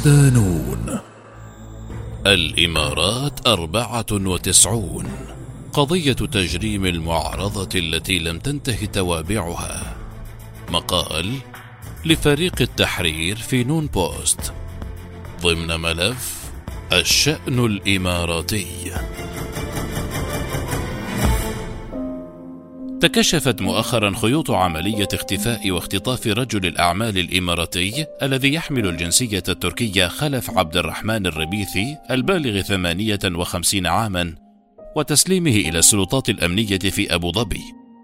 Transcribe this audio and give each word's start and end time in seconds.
صدانون 0.00 0.98
الإمارات 2.26 3.46
أربعة 3.46 4.06
وتسعون. 4.12 5.10
قضية 5.72 6.12
تجريم 6.12 6.86
المعارضة 6.86 7.78
التي 7.78 8.18
لم 8.18 8.38
تنته 8.38 8.84
توابعها. 8.84 9.96
مقال 10.70 11.34
لفريق 12.04 12.54
التحرير 12.60 13.36
في 13.36 13.64
نون 13.64 13.86
بوست. 13.86 14.52
ضمن 15.42 15.80
ملف 15.80 16.50
الشأن 16.92 17.64
الإماراتي. 17.64 18.66
تكشفت 23.00 23.62
مؤخرا 23.62 24.12
خيوط 24.16 24.50
عملية 24.50 25.08
اختفاء 25.14 25.70
واختطاف 25.70 26.26
رجل 26.26 26.66
الأعمال 26.66 27.18
الإماراتي 27.18 28.06
الذي 28.22 28.54
يحمل 28.54 28.88
الجنسية 28.88 29.42
التركية 29.48 30.06
خلف 30.06 30.58
عبد 30.58 30.76
الرحمن 30.76 31.26
الربيثي 31.26 31.96
البالغ 32.10 32.60
58 32.60 33.86
عاما 33.86 34.34
وتسليمه 34.96 35.50
إلى 35.50 35.78
السلطات 35.78 36.28
الأمنية 36.28 36.78
في 36.78 37.14
أبو 37.14 37.32
ظبي 37.32 37.62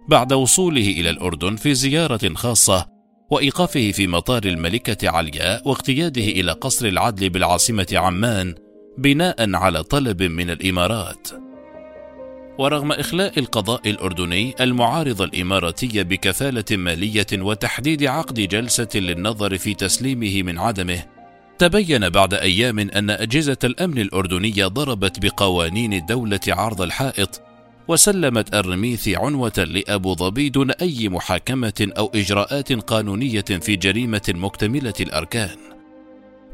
بعد 0.09 0.33
وصوله 0.33 0.89
إلى 0.89 1.11
الأردن 1.11 1.57
في 1.57 1.75
زيارة 1.75 2.35
خاصة 2.35 2.87
وإيقافه 3.31 3.91
في 3.91 4.07
مطار 4.07 4.45
الملكة 4.45 5.09
علياء 5.11 5.69
واقتياده 5.69 6.23
إلى 6.23 6.53
قصر 6.53 6.87
العدل 6.87 7.31
بالعاصمة 7.31 7.87
عمان 7.93 8.55
بناء 8.99 9.55
على 9.55 9.83
طلب 9.83 10.23
من 10.23 10.51
الإمارات. 10.51 11.46
ورغم 12.59 12.93
إخلاء 12.93 13.39
القضاء 13.39 13.91
الأردني 13.91 14.55
المعارضة 14.61 15.25
الإماراتية 15.25 16.03
بكفالة 16.03 16.65
مالية 16.71 17.27
وتحديد 17.33 18.05
عقد 18.05 18.35
جلسة 18.35 18.89
للنظر 18.95 19.59
في 19.59 19.75
تسليمه 19.75 20.43
من 20.43 20.59
عدمه، 20.59 21.03
تبين 21.59 22.09
بعد 22.09 22.35
أيام 22.35 22.79
أن 22.79 23.11
أجهزة 23.11 23.57
الأمن 23.65 23.99
الأردنية 23.99 24.67
ضربت 24.67 25.25
بقوانين 25.25 25.93
الدولة 25.93 26.41
عرض 26.49 26.83
الحائط، 26.83 27.43
وسلمت 27.89 28.55
الرميث 28.55 29.09
عنوة 29.09 29.59
لأبو 29.59 30.15
ظبي 30.15 30.49
دون 30.49 30.71
أي 30.71 31.09
محاكمة 31.09 31.89
أو 31.99 32.11
إجراءات 32.15 32.73
قانونية 32.73 33.45
في 33.61 33.77
جريمة 33.77 34.33
مكتملة 34.35 34.95
الأركان. 35.01 35.57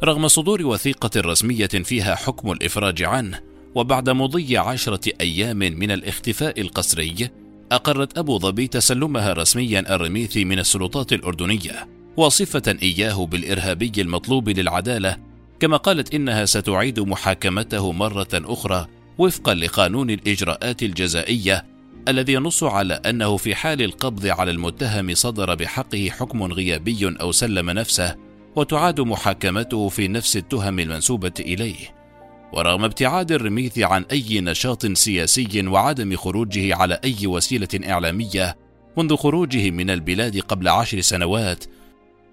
رغم 0.05 0.29
صدور 0.29 0.67
وثيقة 0.67 1.11
رسمية 1.21 1.67
فيها 1.67 2.15
حكم 2.15 2.53
الإفراج 2.53 3.03
عنه، 3.03 3.52
وبعد 3.75 4.11
مضي 4.11 4.57
عشرة 4.59 5.13
أيام 5.21 5.59
من 5.59 5.91
الاختفاء 5.91 6.61
القسري 6.61 7.31
أقرت 7.73 8.19
أبو 8.19 8.39
ظبي 8.39 8.67
تسلمها 8.67 9.33
رسميا 9.33 9.95
الرميثي 9.95 10.45
من 10.45 10.59
السلطات 10.59 11.13
الأردنية 11.13 11.89
واصفة 12.17 12.77
إياه 12.83 13.27
بالإرهابي 13.27 13.93
المطلوب 13.99 14.49
للعدالة 14.49 15.17
كما 15.61 15.77
قالت 15.77 16.15
إنها 16.15 16.45
ستعيد 16.45 17.01
محاكمته 17.01 17.93
مرة 17.93 18.29
أخرى 18.35 18.87
وفقا 19.19 19.55
لقانون 19.55 20.11
الإجراءات 20.11 20.83
الجزائية 20.83 21.65
الذي 22.09 22.33
ينص 22.33 22.65
على 22.65 22.95
أنه 22.95 23.37
في 23.37 23.55
حال 23.55 23.83
القبض 23.83 24.27
على 24.27 24.51
المتهم 24.51 25.15
صدر 25.15 25.55
بحقه 25.55 26.09
حكم 26.11 26.43
غيابي 26.43 27.17
أو 27.21 27.33
سلم 27.33 27.71
نفسه 27.71 28.17
وتعاد 28.57 29.01
محاكمته 29.01 29.89
في 29.89 30.09
نفس 30.09 30.37
التهم 30.37 30.79
المنسوبة 30.79 31.33
إليه. 31.41 32.02
ورغم 32.53 32.85
ابتعاد 32.85 33.33
الرميث 33.33 33.79
عن 33.79 34.05
أي 34.13 34.41
نشاط 34.41 34.87
سياسي 34.87 35.67
وعدم 35.67 36.17
خروجه 36.17 36.75
على 36.75 37.01
أي 37.05 37.27
وسيلة 37.27 37.69
إعلامية 37.89 38.57
منذ 38.97 39.17
خروجه 39.17 39.71
من 39.71 39.91
البلاد 39.91 40.39
قبل 40.39 40.69
عشر 40.69 41.01
سنوات 41.01 41.65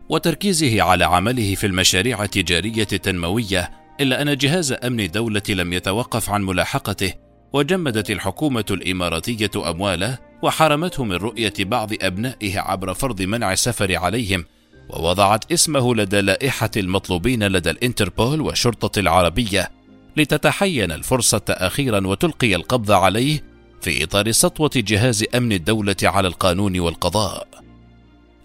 وتركيزه 0.09 0.81
على 0.81 1.05
عمله 1.05 1.55
في 1.55 1.67
المشاريع 1.67 2.23
التجارية 2.23 2.87
التنموية 2.93 3.71
إلا 4.01 4.21
أن 4.21 4.37
جهاز 4.37 4.71
أمن 4.71 4.99
الدولة 4.99 5.41
لم 5.49 5.73
يتوقف 5.73 6.29
عن 6.29 6.43
ملاحقته 6.43 7.13
وجمدت 7.53 8.11
الحكومة 8.11 8.65
الإماراتية 8.71 9.51
أمواله 9.69 10.17
وحرمته 10.41 11.03
من 11.03 11.15
رؤية 11.15 11.53
بعض 11.59 11.89
أبنائه 12.01 12.59
عبر 12.59 12.93
فرض 12.93 13.21
منع 13.21 13.53
السفر 13.53 13.95
عليهم 13.95 14.45
ووضعت 14.89 15.51
اسمه 15.51 15.95
لدى 15.95 16.21
لائحة 16.21 16.71
المطلوبين 16.77 17.43
لدى 17.43 17.69
الإنتربول 17.69 18.41
والشرطة 18.41 18.99
العربية. 18.99 19.78
لتتحين 20.17 20.91
الفرصة 20.91 21.41
أخيرا 21.49 22.07
وتلقي 22.07 22.55
القبض 22.55 22.91
عليه 22.91 23.43
في 23.81 24.03
إطار 24.03 24.31
سطوة 24.31 24.71
جهاز 24.75 25.25
أمن 25.35 25.51
الدولة 25.51 25.95
على 26.03 26.27
القانون 26.27 26.79
والقضاء. 26.79 27.47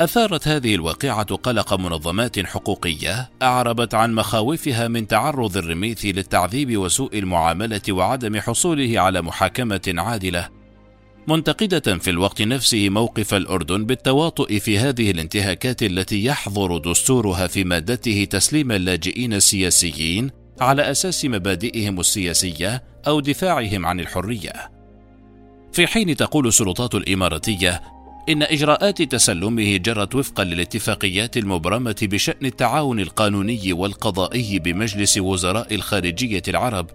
أثارت 0.01 0.49
هذه 0.49 0.75
الواقعة 0.75 1.35
قلق 1.37 1.75
منظمات 1.75 2.47
حقوقية 2.47 3.31
أعربت 3.43 3.95
عن 3.95 4.15
مخاوفها 4.15 4.89
من 4.89 5.07
تعرض 5.07 5.57
الرميث 5.57 6.05
للتعذيب 6.05 6.77
وسوء 6.77 7.19
المعاملة 7.19 7.81
وعدم 7.91 8.41
حصوله 8.41 9.01
على 9.01 9.23
محاكمة 9.23 9.95
عادلة. 9.99 10.49
منتقدة 11.29 11.99
في 11.99 12.11
الوقت 12.11 12.43
نفسه 12.43 12.89
موقف 12.89 13.35
الأردن 13.35 13.85
بالتواطؤ 13.85 14.59
في 14.59 14.79
هذه 14.79 15.11
الانتهاكات 15.11 15.83
التي 15.83 16.25
يحظر 16.25 16.79
دستورها 16.79 17.47
في 17.47 17.65
مادته 17.65 18.27
تسليم 18.31 18.73
اللاجئين 18.73 19.33
السياسيين 19.33 20.44
على 20.61 20.91
أساس 20.91 21.25
مبادئهم 21.25 22.01
السياسية 22.01 22.83
أو 23.07 23.21
دفاعهم 23.21 23.87
عن 23.87 24.01
الحرية. 24.01 24.53
في 25.73 25.87
حين 25.87 26.17
تقول 26.17 26.47
السلطات 26.47 26.95
الإماراتية 26.95 27.83
إن 28.29 28.43
إجراءات 28.43 29.03
تسلمه 29.03 29.77
جرت 29.77 30.15
وفقا 30.15 30.45
للاتفاقيات 30.45 31.37
المبرمة 31.37 31.97
بشأن 32.03 32.47
التعاون 32.47 33.01
القانوني 33.01 33.73
والقضائي 33.73 34.59
بمجلس 34.59 35.19
وزراء 35.19 35.75
الخارجية 35.75 36.43
العرب 36.49 36.91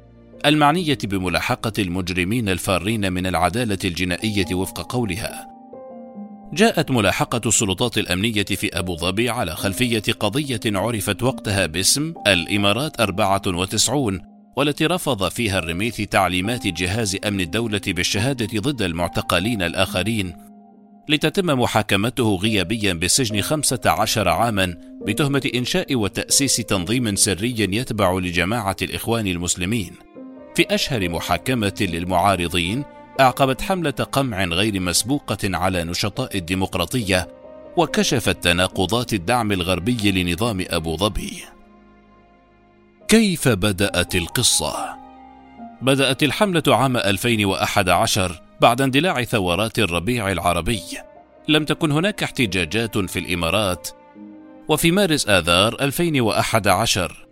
المعنية 0.46 0.98
بملاحقة 1.04 1.74
المجرمين 1.80 2.50
الفارين 2.50 3.14
من 3.14 3.28
العدالة 3.28 3.78
الجنائية 3.86 4.56
وفق 4.56 4.92
قولها. 4.92 5.59
جاءت 6.54 6.92
ملاحقة 6.92 7.42
السلطات 7.46 7.98
الأمنية 7.98 8.44
في 8.44 8.80
أبو 8.80 8.96
ظبي 8.96 9.30
على 9.30 9.56
خلفية 9.56 10.04
قضية 10.20 10.60
عرفت 10.66 11.24
وقتها 11.24 11.66
باسم 11.66 12.14
الإمارات 12.28 13.02
94 13.02 14.22
والتي 14.58 14.86
رفض 14.86 15.30
فيها 15.30 15.60
الرميث 15.60 16.02
تعليمات 16.02 16.68
جهاز 16.68 17.18
أمن 17.28 17.42
الدولة 17.42 17.82
بالشهادة 17.88 18.60
ضد 18.60 18.82
المعتقلين 18.82 19.62
الآخرين. 19.62 20.34
لتتم 21.10 21.46
محاكمته 21.46 22.36
غيابيا 22.36 22.94
بالسجن 22.94 23.42
15 23.42 24.30
عاما 24.30 24.76
بتهمة 25.06 25.50
إنشاء 25.56 25.96
وتأسيس 25.96 26.56
تنظيم 26.56 27.16
سري 27.16 27.56
يتبع 27.60 28.20
لجماعة 28.20 28.76
الإخوان 28.82 29.28
المسلمين. 29.28 29.92
في 30.56 30.76
أشهر 30.76 31.10
محاكمة 31.10 31.74
للمعارضين 31.82 32.84
أعقبت 33.20 33.62
حملة 33.62 33.92
قمع 33.92 34.44
غير 34.44 34.80
مسبوقة 34.80 35.38
على 35.44 35.84
نشطاء 35.84 36.38
الديمقراطية 36.38 37.28
وكشفت 37.78 38.44
تناقضات 38.44 39.14
الدعم 39.14 39.52
الغربي 39.52 40.12
لنظام 40.12 40.66
أبو 40.70 40.98
ظبي. 40.98 41.44
كيف 43.08 43.48
بدأت 43.48 44.16
القصة؟ 44.16 44.96
بدأت 45.82 46.24
الحملة 46.24 46.64
عام 46.68 46.98
2011 46.98 48.42
بعد 48.62 48.82
اندلاع 48.82 49.24
ثورات 49.24 49.80
الربيع 49.80 50.32
العربي. 50.32 50.82
لم 51.48 51.66
تكن 51.66 51.92
هناك 51.92 52.24
احتجاجات 52.24 52.98
في 52.98 53.20
الإمارات، 53.20 53.90
وفي 54.68 54.92
مارس 54.92 55.30
آذار 55.30 55.78
2011 55.82 57.29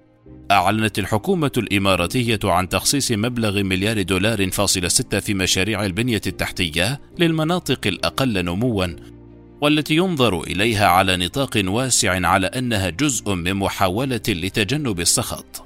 أعلنت 0.52 1.00
الحكومة 1.00 1.52
الإماراتية 1.58 2.40
عن 2.44 2.70
تخصيص 2.70 3.12
مبلغ 3.12 3.64
مليار 3.64 4.02
دولار 4.02 4.52
فاصل 4.52 4.92
ستة 4.92 5.20
في 5.20 5.34
مشاريع 5.34 5.86
البنية 5.86 6.22
التحتية 6.28 7.02
للمناطق 7.20 7.88
الأقل 7.88 8.46
نموا 8.46 8.88
والتي 9.62 9.96
ينظر 9.96 10.42
إليها 10.42 10.88
على 10.88 11.18
نطاق 11.18 11.62
واسع 11.66 12.28
على 12.28 12.48
أنها 12.48 12.90
جزء 12.90 13.34
من 13.34 13.54
محاولة 13.54 14.22
لتجنب 14.28 15.00
السخط. 15.00 15.66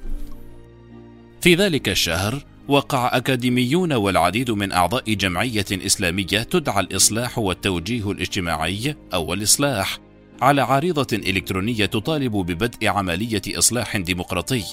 في 1.40 1.54
ذلك 1.54 1.88
الشهر 1.88 2.44
وقع 2.68 3.16
أكاديميون 3.16 3.92
والعديد 3.92 4.50
من 4.50 4.72
أعضاء 4.72 5.14
جمعية 5.14 5.66
إسلامية 5.72 6.42
تدعى 6.42 6.80
الإصلاح 6.80 7.38
والتوجيه 7.38 8.10
الاجتماعي 8.10 8.96
أو 9.14 9.34
الإصلاح 9.34 9.98
على 10.42 10.60
عارضة 10.60 11.06
إلكترونية 11.12 11.86
تطالب 11.86 12.32
ببدء 12.32 12.88
عملية 12.88 13.42
إصلاح 13.48 13.96
ديمقراطي، 13.96 14.64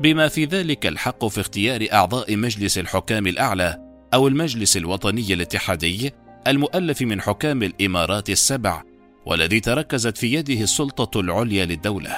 بما 0.00 0.28
في 0.28 0.44
ذلك 0.44 0.86
الحق 0.86 1.26
في 1.26 1.40
اختيار 1.40 1.86
أعضاء 1.92 2.36
مجلس 2.36 2.78
الحكام 2.78 3.26
الأعلى 3.26 3.78
أو 4.14 4.28
المجلس 4.28 4.76
الوطني 4.76 5.34
الاتحادي 5.34 6.12
المؤلف 6.46 7.02
من 7.02 7.20
حكام 7.20 7.62
الإمارات 7.62 8.30
السبع، 8.30 8.82
والذي 9.26 9.60
تركزت 9.60 10.18
في 10.18 10.32
يده 10.32 10.60
السلطة 10.60 11.20
العليا 11.20 11.64
للدولة. 11.64 12.16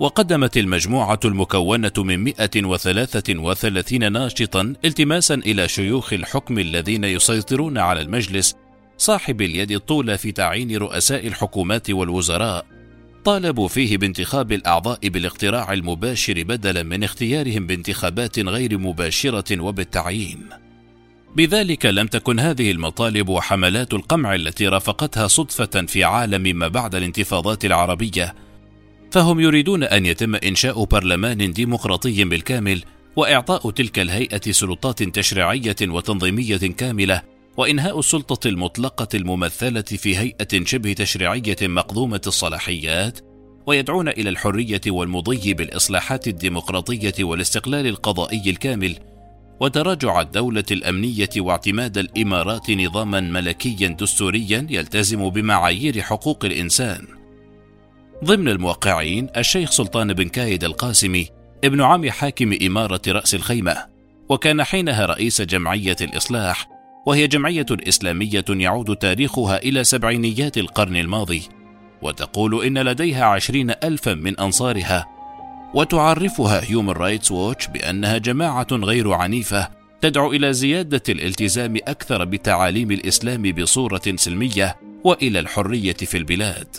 وقدمت 0.00 0.56
المجموعة 0.56 1.20
المكونة 1.24 1.92
من 1.98 2.24
133 2.24 4.12
ناشطا 4.12 4.74
التماسا 4.84 5.34
إلى 5.34 5.68
شيوخ 5.68 6.12
الحكم 6.12 6.58
الذين 6.58 7.04
يسيطرون 7.04 7.78
على 7.78 8.00
المجلس 8.00 8.56
صاحب 8.98 9.42
اليد 9.42 9.70
الطولى 9.70 10.18
في 10.18 10.32
تعيين 10.32 10.76
رؤساء 10.76 11.26
الحكومات 11.26 11.90
والوزراء 11.90 12.66
طالبوا 13.24 13.68
فيه 13.68 13.98
بانتخاب 13.98 14.52
الأعضاء 14.52 15.08
بالاقتراع 15.08 15.72
المباشر 15.72 16.42
بدلا 16.42 16.82
من 16.82 17.04
اختيارهم 17.04 17.66
بانتخابات 17.66 18.38
غير 18.38 18.78
مباشرة 18.78 19.60
وبالتعيين. 19.60 20.48
بذلك 21.36 21.86
لم 21.86 22.06
تكن 22.06 22.40
هذه 22.40 22.70
المطالب 22.70 23.28
وحملات 23.28 23.94
القمع 23.94 24.34
التي 24.34 24.68
رافقتها 24.68 25.26
صدفة 25.26 25.86
في 25.86 26.04
عالم 26.04 26.58
ما 26.58 26.68
بعد 26.68 26.94
الانتفاضات 26.94 27.64
العربية، 27.64 28.34
فهم 29.10 29.40
يريدون 29.40 29.82
أن 29.82 30.06
يتم 30.06 30.34
إنشاء 30.34 30.84
برلمان 30.84 31.52
ديمقراطي 31.52 32.24
بالكامل 32.24 32.82
وإعطاء 33.16 33.70
تلك 33.70 33.98
الهيئة 33.98 34.52
سلطات 34.52 35.02
تشريعية 35.02 35.76
وتنظيمية 35.82 36.56
كاملة 36.56 37.33
وإنهاء 37.56 37.98
السلطة 37.98 38.48
المطلقة 38.48 39.08
الممثلة 39.14 39.82
في 39.82 40.18
هيئة 40.18 40.64
شبه 40.64 40.92
تشريعية 40.92 41.56
مقضومة 41.62 42.20
الصلاحيات 42.26 43.18
ويدعون 43.66 44.08
إلى 44.08 44.30
الحرية 44.30 44.80
والمضي 44.86 45.54
بالإصلاحات 45.54 46.28
الديمقراطية 46.28 47.24
والاستقلال 47.24 47.86
القضائي 47.86 48.50
الكامل 48.50 48.98
وتراجع 49.60 50.20
الدولة 50.20 50.64
الأمنية 50.70 51.30
واعتماد 51.36 51.98
الإمارات 51.98 52.70
نظاما 52.70 53.20
ملكيا 53.20 53.88
دستوريا 53.88 54.66
يلتزم 54.70 55.30
بمعايير 55.30 56.00
حقوق 56.00 56.44
الإنسان. 56.44 57.06
ضمن 58.24 58.48
الموقعين 58.48 59.28
الشيخ 59.36 59.70
سلطان 59.70 60.12
بن 60.12 60.28
كايد 60.28 60.64
القاسمي 60.64 61.28
ابن 61.64 61.82
عم 61.82 62.10
حاكم 62.10 62.56
إمارة 62.62 63.02
رأس 63.08 63.34
الخيمة، 63.34 63.86
وكان 64.28 64.64
حينها 64.64 65.06
رئيس 65.06 65.42
جمعية 65.42 65.96
الإصلاح، 66.00 66.73
وهي 67.06 67.26
جمعية 67.26 67.66
إسلامية 67.70 68.44
يعود 68.48 68.96
تاريخها 68.96 69.56
إلى 69.56 69.84
سبعينيات 69.84 70.58
القرن 70.58 70.96
الماضي، 70.96 71.42
وتقول 72.02 72.64
إن 72.64 72.78
لديها 72.78 73.24
عشرين 73.24 73.70
ألفا 73.70 74.14
من 74.14 74.40
أنصارها 74.40 75.06
وتعرفها 75.74 76.70
هيومن 76.70 76.90
رايتس 76.90 77.32
ووتش 77.32 77.66
بأنها 77.66 78.18
جماعة 78.18 78.66
غير 78.72 79.12
عنيفة 79.12 79.68
تدعو 80.00 80.32
إلى 80.32 80.52
زيادة 80.52 81.02
الالتزام 81.08 81.76
أكثر 81.76 82.24
بتعاليم 82.24 82.90
الإسلام 82.90 83.52
بصورة 83.52 84.02
سلمية 84.16 84.76
وإلى 85.04 85.38
الحرية 85.38 85.92
في 85.92 86.16
البلاد. 86.16 86.76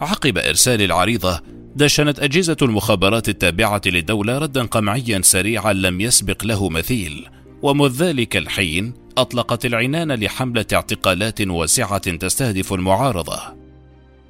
عقب 0.00 0.38
إرسال 0.38 0.82
العريضة، 0.82 1.40
دشنت 1.76 2.18
أجهزة 2.20 2.56
المخابرات 2.62 3.28
التابعة 3.28 3.82
للدولة 3.86 4.38
ردا 4.38 4.64
قمعيا 4.66 5.20
سريعا 5.22 5.72
لم 5.72 6.00
يسبق 6.00 6.44
له 6.44 6.68
مثيل، 6.68 7.28
ومذ 7.64 8.02
ذلك 8.02 8.36
الحين 8.36 8.94
أطلقت 9.18 9.66
العنان 9.66 10.12
لحملة 10.12 10.66
اعتقالات 10.72 11.40
واسعة 11.40 12.16
تستهدف 12.16 12.72
المعارضة. 12.72 13.40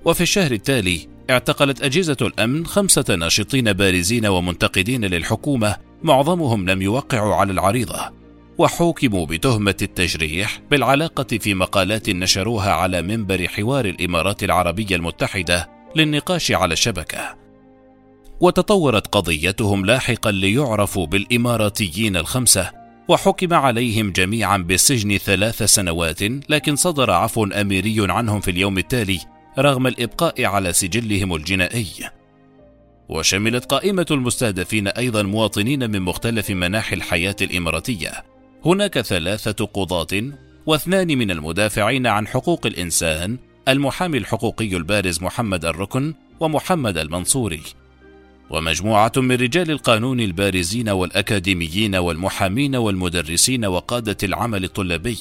وفي 0.05 0.21
الشهر 0.21 0.53
التالي 0.53 1.09
اعتقلت 1.31 1.83
أجهزة 1.83 2.17
الأمن 2.23 2.67
خمسة 2.67 3.15
ناشطين 3.15 3.73
بارزين 3.73 4.27
ومنتقدين 4.27 5.05
للحكومة 5.05 5.77
معظمهم 6.03 6.71
لم 6.71 6.83
يوقعوا 6.83 7.35
على 7.35 7.53
العريضة 7.53 8.11
وحوكموا 8.59 9.27
بتهمة 9.27 9.77
التجريح 9.83 10.61
بالعلاقة 10.71 11.39
في 11.39 11.55
مقالات 11.55 12.11
نشروها 12.11 12.73
على 12.73 13.03
منبر 13.03 13.49
حوار 13.49 13.85
الإمارات 13.85 14.45
العربية 14.45 14.97
المتحدة 14.97 15.71
للنقاش 15.97 16.53
على 16.53 16.73
الشبكة 16.73 17.37
وتطورت 18.41 19.07
قضيتهم 19.07 19.87
لاحقا 19.87 20.31
ليعرفوا 20.31 21.07
بالإماراتيين 21.07 22.17
الخمسة 22.17 22.84
وحكم 23.09 23.55
عليهم 23.55 24.11
جميعا 24.11 24.57
بالسجن 24.57 25.19
ثلاث 25.19 25.63
سنوات 25.63 26.23
لكن 26.23 26.77
صدر 26.77 27.11
عفو 27.11 27.45
أميري 27.45 28.13
عنهم 28.13 28.41
في 28.41 28.51
اليوم 28.51 28.79
التالي 28.79 29.21
رغم 29.59 29.87
الإبقاء 29.87 30.45
على 30.45 30.73
سجلهم 30.73 31.35
الجنائي. 31.35 31.89
وشملت 33.09 33.65
قائمة 33.65 34.07
المستهدفين 34.11 34.89
أيضا 34.89 35.23
مواطنين 35.23 35.91
من 35.91 36.03
مختلف 36.03 36.51
مناحي 36.51 36.97
الحياة 36.97 37.37
الإماراتية. 37.43 38.25
هناك 38.65 39.01
ثلاثة 39.01 39.65
قضاة 39.65 40.23
واثنان 40.67 41.19
من 41.19 41.31
المدافعين 41.31 42.07
عن 42.07 42.27
حقوق 42.27 42.67
الإنسان 42.67 43.39
المحامي 43.69 44.19
الحقوقي 44.19 44.77
البارز 44.77 45.23
محمد 45.23 45.65
الركن 45.65 46.15
ومحمد 46.41 46.99
المنصوري. 46.99 47.63
ومجموعة 48.51 49.13
من 49.17 49.33
رجال 49.35 49.71
القانون 49.71 50.21
البارزين 50.21 50.89
والأكاديميين 50.89 51.97
والمحامين 51.97 52.77
والمدرسين 52.77 53.65
وقادة 53.65 54.17
العمل 54.23 54.65
الطلابي، 54.65 55.19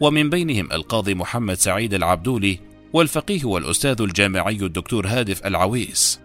ومن 0.00 0.30
بينهم 0.30 0.72
القاضي 0.72 1.14
محمد 1.14 1.54
سعيد 1.54 1.94
العبدولي 1.94 2.58
والفقيه 2.92 3.44
والأستاذ 3.44 4.00
الجامعي 4.00 4.56
الدكتور 4.56 5.06
هادف 5.06 5.46
العويس. 5.46 6.20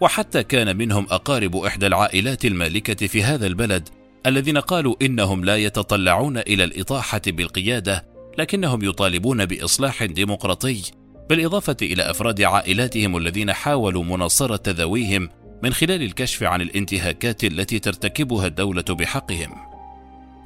وحتى 0.00 0.42
كان 0.42 0.76
منهم 0.76 1.06
أقارب 1.10 1.56
إحدى 1.56 1.86
العائلات 1.86 2.44
المالكة 2.44 3.06
في 3.06 3.22
هذا 3.22 3.46
البلد 3.46 3.88
الذين 4.26 4.58
قالوا 4.58 4.94
إنهم 5.02 5.44
لا 5.44 5.56
يتطلعون 5.56 6.38
إلى 6.38 6.64
الإطاحة 6.64 7.20
بالقيادة 7.26 8.04
لكنهم 8.38 8.84
يطالبون 8.84 9.44
بإصلاح 9.44 10.04
ديمقراطي 10.04 10.82
بالإضافة 11.30 11.76
إلى 11.82 12.10
أفراد 12.10 12.42
عائلاتهم 12.42 13.16
الذين 13.16 13.52
حاولوا 13.52 14.04
مناصرة 14.04 14.62
ذويهم 14.68 15.28
من 15.62 15.72
خلال 15.72 16.02
الكشف 16.02 16.42
عن 16.42 16.60
الانتهاكات 16.60 17.44
التي 17.44 17.78
ترتكبها 17.78 18.46
الدولة 18.46 18.84
بحقهم. 18.90 19.50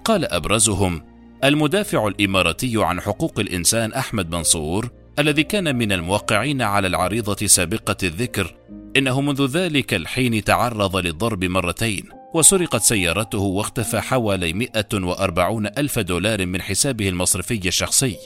قال 0.04 0.32
أبرزهم 0.32 1.02
المدافع 1.44 2.06
الإماراتي 2.06 2.72
عن 2.76 3.00
حقوق 3.00 3.40
الإنسان 3.40 3.92
أحمد 3.92 4.30
منصور 4.30 4.90
الذي 5.18 5.42
كان 5.42 5.76
من 5.76 5.92
الموقعين 5.92 6.62
على 6.62 6.86
العريضة 6.86 7.46
سابقة 7.46 7.96
الذكر 8.02 8.54
إنه 8.96 9.20
منذ 9.20 9.46
ذلك 9.46 9.94
الحين 9.94 10.44
تعرض 10.44 10.96
للضرب 10.96 11.44
مرتين 11.44 12.04
وسرقت 12.34 12.82
سيارته 12.82 13.38
واختفى 13.38 14.00
حوالي 14.00 14.52
140 14.52 15.66
ألف 15.66 15.98
دولار 15.98 16.46
من 16.46 16.62
حسابه 16.62 17.08
المصرفي 17.08 17.68
الشخصي 17.68 18.16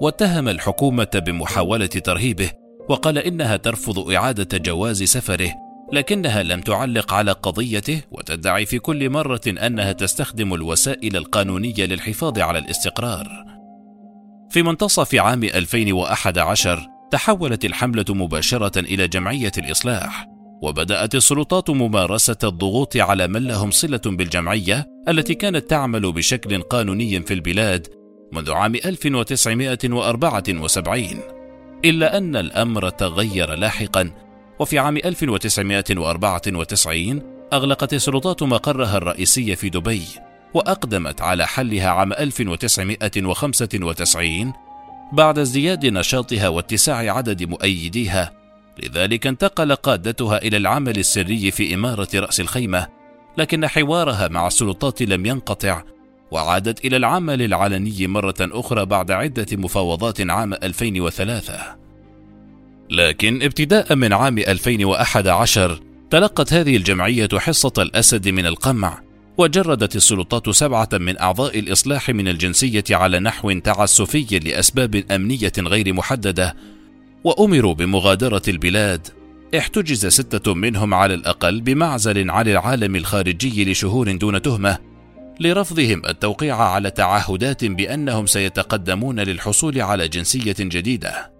واتهم 0.00 0.48
الحكومة 0.48 1.22
بمحاولة 1.26 1.86
ترهيبه 1.86 2.50
وقال 2.88 3.18
إنها 3.18 3.56
ترفض 3.56 4.10
إعادة 4.10 4.58
جواز 4.58 5.02
سفره 5.02 5.52
لكنها 5.92 6.42
لم 6.42 6.60
تعلق 6.60 7.14
على 7.14 7.32
قضيته 7.32 8.00
وتدعي 8.10 8.66
في 8.66 8.78
كل 8.78 9.10
مرة 9.10 9.40
أنها 9.46 9.92
تستخدم 9.92 10.54
الوسائل 10.54 11.16
القانونية 11.16 11.86
للحفاظ 11.86 12.38
على 12.38 12.58
الاستقرار. 12.58 13.44
في 14.50 14.62
منتصف 14.62 15.14
عام 15.14 15.44
2011 15.44 16.86
تحولت 17.10 17.64
الحملة 17.64 18.04
مباشرة 18.08 18.78
إلى 18.78 19.08
جمعية 19.08 19.52
الإصلاح، 19.58 20.26
وبدأت 20.62 21.14
السلطات 21.14 21.70
ممارسة 21.70 22.36
الضغوط 22.44 22.96
على 22.96 23.28
من 23.28 23.46
لهم 23.46 23.70
صلة 23.70 24.00
بالجمعية 24.06 24.86
التي 25.08 25.34
كانت 25.34 25.70
تعمل 25.70 26.12
بشكل 26.12 26.62
قانوني 26.62 27.20
في 27.20 27.34
البلاد 27.34 27.86
منذ 28.32 28.52
عام 28.52 28.74
1974 28.74 31.06
إلا 31.84 32.16
أن 32.16 32.36
الأمر 32.36 32.88
تغير 32.88 33.54
لاحقا 33.54 34.10
وفي 34.62 34.78
عام 34.78 34.96
1994 34.96 37.22
أغلقت 37.52 37.94
السلطات 37.94 38.42
مقرها 38.42 38.96
الرئيسي 38.96 39.56
في 39.56 39.70
دبي 39.70 40.02
وأقدمت 40.54 41.20
على 41.20 41.46
حلها 41.46 41.88
عام 41.88 42.12
1995 42.12 44.52
بعد 45.12 45.38
ازدياد 45.38 45.86
نشاطها 45.86 46.48
واتساع 46.48 47.16
عدد 47.16 47.42
مؤيديها. 47.42 48.32
لذلك 48.82 49.26
انتقل 49.26 49.74
قادتها 49.74 50.38
إلى 50.38 50.56
العمل 50.56 50.98
السري 50.98 51.50
في 51.50 51.74
إمارة 51.74 52.08
رأس 52.14 52.40
الخيمة 52.40 52.88
لكن 53.36 53.66
حوارها 53.66 54.28
مع 54.28 54.46
السلطات 54.46 55.02
لم 55.02 55.26
ينقطع 55.26 55.82
وعادت 56.30 56.84
إلى 56.84 56.96
العمل 56.96 57.42
العلني 57.42 58.06
مرة 58.06 58.34
أخرى 58.40 58.86
بعد 58.86 59.10
عدة 59.10 59.46
مفاوضات 59.52 60.30
عام 60.30 60.54
2003 60.54 61.81
لكن 62.92 63.42
ابتداء 63.42 63.94
من 63.94 64.12
عام 64.12 64.38
2011 64.38 65.80
تلقت 66.10 66.52
هذه 66.52 66.76
الجمعية 66.76 67.28
حصة 67.38 67.72
الأسد 67.78 68.28
من 68.28 68.46
القمع 68.46 69.02
وجردت 69.38 69.96
السلطات 69.96 70.50
سبعة 70.50 70.88
من 70.92 71.18
أعضاء 71.18 71.58
الإصلاح 71.58 72.10
من 72.10 72.28
الجنسية 72.28 72.84
على 72.90 73.20
نحو 73.20 73.52
تعسفي 73.52 74.38
لأسباب 74.38 75.04
أمنية 75.10 75.52
غير 75.58 75.92
محددة، 75.92 76.56
وأمروا 77.24 77.74
بمغادرة 77.74 78.42
البلاد. 78.48 79.08
احتجز 79.58 80.06
ستة 80.06 80.54
منهم 80.54 80.94
على 80.94 81.14
الأقل 81.14 81.60
بمعزل 81.60 82.30
عن 82.30 82.48
العالم 82.48 82.96
الخارجي 82.96 83.72
لشهور 83.72 84.16
دون 84.16 84.42
تهمة، 84.42 84.78
لرفضهم 85.40 86.02
التوقيع 86.06 86.56
على 86.56 86.90
تعهدات 86.90 87.64
بأنهم 87.64 88.26
سيتقدمون 88.26 89.20
للحصول 89.20 89.80
على 89.80 90.08
جنسية 90.08 90.56
جديدة. 90.58 91.31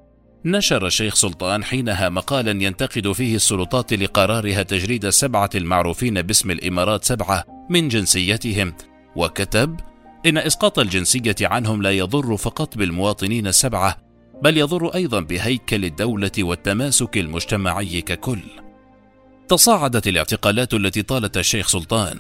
نشر 0.44 0.86
الشيخ 0.86 1.14
سلطان 1.14 1.64
حينها 1.64 2.08
مقالا 2.08 2.62
ينتقد 2.62 3.12
فيه 3.12 3.36
السلطات 3.36 3.92
لقرارها 3.92 4.62
تجريد 4.62 5.04
السبعة 5.04 5.50
المعروفين 5.54 6.22
باسم 6.22 6.50
الإمارات 6.50 7.04
سبعة 7.04 7.44
من 7.70 7.88
جنسيتهم 7.88 8.74
وكتب 9.16 9.80
إن 10.26 10.38
إسقاط 10.38 10.78
الجنسية 10.78 11.34
عنهم 11.42 11.82
لا 11.82 11.90
يضر 11.90 12.36
فقط 12.36 12.76
بالمواطنين 12.76 13.46
السبعة 13.46 13.96
بل 14.42 14.58
يضر 14.58 14.94
أيضا 14.94 15.20
بهيكل 15.20 15.84
الدولة 15.84 16.30
والتماسك 16.38 17.18
المجتمعي 17.18 18.00
ككل. 18.00 18.40
تصاعدت 19.48 20.08
الاعتقالات 20.08 20.74
التي 20.74 21.02
طالت 21.02 21.36
الشيخ 21.36 21.68
سلطان. 21.68 22.18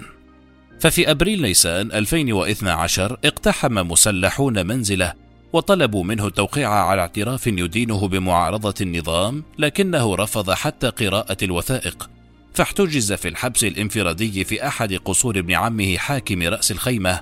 ففي 0.80 1.10
أبريل 1.10 1.42
نيسان 1.42 1.92
2012 1.92 3.16
اقتحم 3.24 3.74
مسلحون 3.74 4.66
منزله 4.66 5.21
وطلبوا 5.52 6.04
منه 6.04 6.26
التوقيع 6.26 6.70
على 6.70 7.00
اعتراف 7.00 7.46
يدينه 7.46 8.08
بمعارضة 8.08 8.74
النظام 8.80 9.44
لكنه 9.58 10.14
رفض 10.14 10.50
حتى 10.50 10.88
قراءة 10.88 11.36
الوثائق. 11.42 12.10
فاحتجز 12.54 13.12
في 13.12 13.28
الحبس 13.28 13.64
الانفرادي 13.64 14.44
في 14.44 14.66
أحد 14.66 14.94
قصور 14.94 15.38
ابن 15.38 15.54
عمه 15.54 15.96
حاكم 15.96 16.42
رأس 16.42 16.72
الخيمة. 16.72 17.20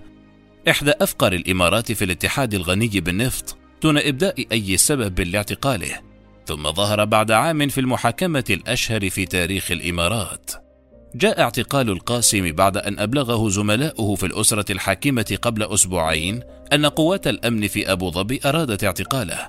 إحدى 0.69 0.93
أفقر 1.01 1.33
الإمارات 1.33 1.93
في 1.93 2.05
الاتحاد 2.05 2.55
الغني 2.55 3.01
بالنفط 3.01 3.57
دون 3.83 3.99
إبداء 3.99 4.47
أي 4.53 4.77
سبب 4.77 5.21
لاعتقاله. 5.21 6.01
ثم 6.47 6.73
ظهر 6.73 7.05
بعد 7.05 7.31
عام 7.31 7.69
في 7.69 7.81
المحاكمة 7.81 8.45
الأشهر 8.51 9.11
في 9.11 9.25
تاريخ 9.25 9.71
الإمارات. 9.71 10.51
جاء 11.15 11.41
اعتقال 11.41 11.91
القاسم 11.91 12.53
بعد 12.53 12.77
أن 12.77 12.99
أبلغه 12.99 13.49
زملاؤه 13.49 14.15
في 14.15 14.27
الأسرة 14.27 14.73
الحاكمة 14.73 15.39
قبل 15.43 15.63
أسبوعين 15.63 16.41
أن 16.73 16.87
قوات 16.87 17.27
الأمن 17.27 17.69
في 17.69 17.93
أبو 17.93 18.11
ظبي 18.11 18.41
أرادت 18.45 18.85
اعتقاله 18.85 19.49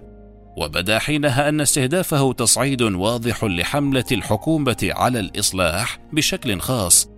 وبدا 0.58 1.00
حينها 1.00 1.50
أن 1.50 1.62
استهدافه 1.62 2.34
تصعيد 2.34 2.82
واضح 2.82 3.44
لحملة 3.44 4.06
الحكومة 4.12 4.90
على 4.92 5.20
الإصلاح 5.20 6.00
بشكل 6.14 6.60
خاص 6.60 7.10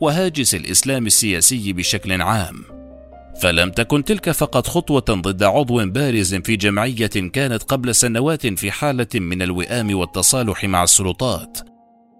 وهاجس 0.00 0.54
الإسلام 0.54 1.06
السياسي 1.06 1.72
بشكل 1.72 2.22
عام. 2.22 2.64
فلم 3.42 3.70
تكن 3.70 4.04
تلك 4.04 4.30
فقط 4.30 4.66
خطوة 4.66 5.04
ضد 5.10 5.42
عضو 5.42 5.86
بارز 5.86 6.34
في 6.34 6.56
جمعية 6.56 7.06
كانت 7.06 7.62
قبل 7.62 7.94
سنوات 7.94 8.46
في 8.46 8.70
حالة 8.70 9.06
من 9.14 9.42
الوئام 9.42 9.94
والتصالح 9.94 10.64
مع 10.64 10.82
السلطات 10.84 11.58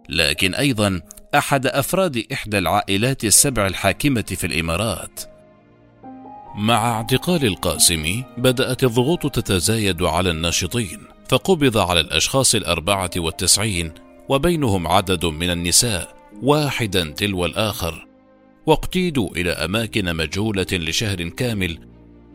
لكن 0.09 0.55
أيضا 0.55 1.01
أحد 1.35 1.67
أفراد 1.67 2.25
إحدى 2.33 2.59
العائلات 2.59 3.25
السبع 3.25 3.67
الحاكمة 3.67 4.23
في 4.23 4.47
الإمارات. 4.47 5.32
مع 6.55 6.97
اعتقال 6.97 7.45
القاسم 7.45 8.23
بدأت 8.39 8.85
الضغوط 8.85 9.27
تتزايد 9.27 10.03
على 10.03 10.31
الناشطين 10.31 10.99
فقبض 11.29 11.79
على 11.79 12.01
الأشخاص 12.01 12.55
الأربعة 12.55 13.11
والتسعين 13.17 13.93
وبينهم 14.29 14.87
عدد 14.87 15.25
من 15.25 15.51
النساء 15.51 16.15
واحدا 16.43 17.11
تلو 17.11 17.45
الآخر. 17.45 18.07
واقتيدوا 18.67 19.31
إلى 19.37 19.51
أماكن 19.51 20.17
مجهولة 20.17 20.67
لشهر 20.73 21.29
كامل 21.29 21.79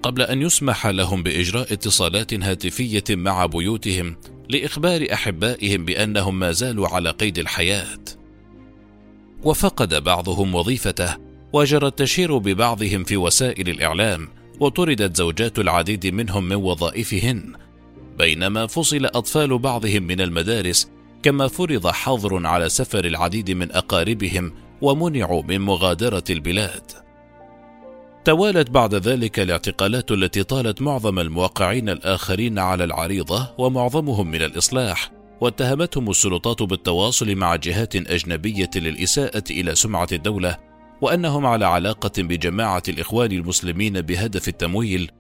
قبل 0.04 0.22
أن 0.22 0.42
يسمح 0.42 0.88
لهم 0.88 1.24
بإجراء 1.24 1.74
اتصالات 1.74 2.34
هاتفية 2.34 3.04
مع 3.10 3.46
بيوتهم 3.46 4.16
لإخبار 4.50 5.08
أحبائهم 5.14 5.86
بأنهم 5.86 6.40
ما 6.40 6.52
زالوا 6.52 6.88
على 6.88 7.10
قيد 7.10 7.40
الحياة. 7.40 8.00
وفقد 9.44 10.04
بعضهم 10.04 10.56
وظيفته 10.56 11.27
وجرى 11.54 11.88
التشهير 11.88 12.38
ببعضهم 12.38 13.04
في 13.04 13.18
وسائل 13.18 13.70
الإعلام 13.70 14.28
وطردت 14.60 15.18
زوجات 15.18 15.60
العديد 15.60 16.08
منهم 16.08 16.44
من 16.44 16.56
وظائفهن. 16.56 17.54
بينما 18.18 18.68
فصل 18.68 19.06
أطفال 19.06 19.58
بعضهم 19.58 20.04
من 20.04 20.22
المدارس 20.22 20.92
كما 21.24 21.48
فرض 21.48 21.88
حظر 21.88 22.48
على 22.48 22.70
سفر 22.70 23.06
العديد 23.06 23.52
من 23.52 23.72
أقاربهم 23.72 24.54
ومنعوا 24.82 25.44
من 25.44 25.62
مغادرة 25.62 26.24
البلاد. 26.30 26.92
توالت 28.26 28.70
بعد 28.70 28.96
ذلك 28.96 29.40
الاعتقالات 29.40 30.12
التي 30.12 30.44
طالت 30.44 30.82
معظم 30.82 31.20
الموقعين 31.20 31.90
الآخرين 31.90 32.60
على 32.60 32.84
العريضة 32.84 33.50
ومعظمهم 33.58 34.32
من 34.32 34.42
الإصلاح 34.42 35.12
واتهمتهم 35.42 36.10
السلطات 36.10 36.64
بالتواصل 36.64 37.36
مع 37.36 37.56
جهات 37.56 37.96
أجنبية 37.96 38.70
للإساءة 38.76 39.44
إلى 39.52 39.76
سمعة 39.76 40.08
الدولة 40.12 40.58
وأنهم 41.02 41.46
على 41.46 41.66
علاقة 41.66 42.12
بجماعة 42.18 42.84
الإخوان 42.90 43.32
المسلمين 43.32 44.02
بهدف 44.02 44.48
التمويل 44.48 45.12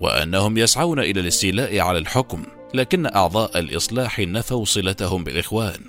وأنهم 0.00 0.58
يسعون 0.58 0.98
إلى 0.98 1.20
الاستيلاء 1.20 1.78
على 1.78 1.98
الحكم 1.98 2.42
لكن 2.74 3.06
أعضاء 3.06 3.58
الإصلاح 3.58 4.20
نفوا 4.20 4.64
صلتهم 4.64 5.24
بالإخوان. 5.24 5.80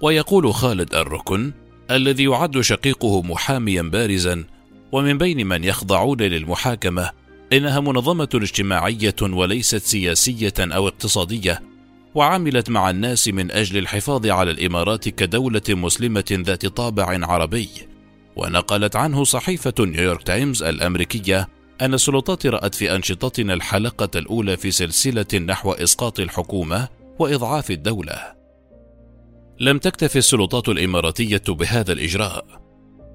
ويقول 0.00 0.54
خالد 0.54 0.94
الركن 0.94 1.52
الذي 1.90 2.24
يعد 2.24 2.60
شقيقه 2.60 3.22
محاميا 3.22 3.82
بارزا 3.82 4.44
ومن 4.92 5.18
بين 5.18 5.46
من 5.46 5.64
يخضعون 5.64 6.22
للمحاكمة 6.22 7.10
إنها 7.52 7.80
منظمة 7.80 8.28
اجتماعية 8.34 9.16
وليست 9.22 9.76
سياسية 9.76 10.54
أو 10.58 10.88
اقتصادية 10.88 11.62
وعملت 12.14 12.70
مع 12.70 12.90
الناس 12.90 13.28
من 13.28 13.50
أجل 13.50 13.78
الحفاظ 13.78 14.26
على 14.26 14.50
الإمارات 14.50 15.08
كدولة 15.08 15.62
مسلمة 15.68 16.24
ذات 16.32 16.66
طابع 16.66 17.26
عربي. 17.26 17.68
ونقلت 18.38 18.96
عنه 18.96 19.24
صحيفة 19.24 19.74
نيويورك 19.80 20.22
تايمز 20.22 20.62
الأمريكية 20.62 21.48
أن 21.80 21.94
السلطات 21.94 22.46
رأت 22.46 22.74
في 22.74 22.94
أنشطتنا 22.94 23.54
الحلقة 23.54 24.10
الأولى 24.16 24.56
في 24.56 24.70
سلسلة 24.70 25.38
نحو 25.38 25.72
إسقاط 25.72 26.20
الحكومة 26.20 26.88
وإضعاف 27.18 27.70
الدولة. 27.70 28.38
لم 29.60 29.78
تكتف 29.78 30.16
السلطات 30.16 30.68
الإماراتية 30.68 31.42
بهذا 31.48 31.92
الإجراء 31.92 32.44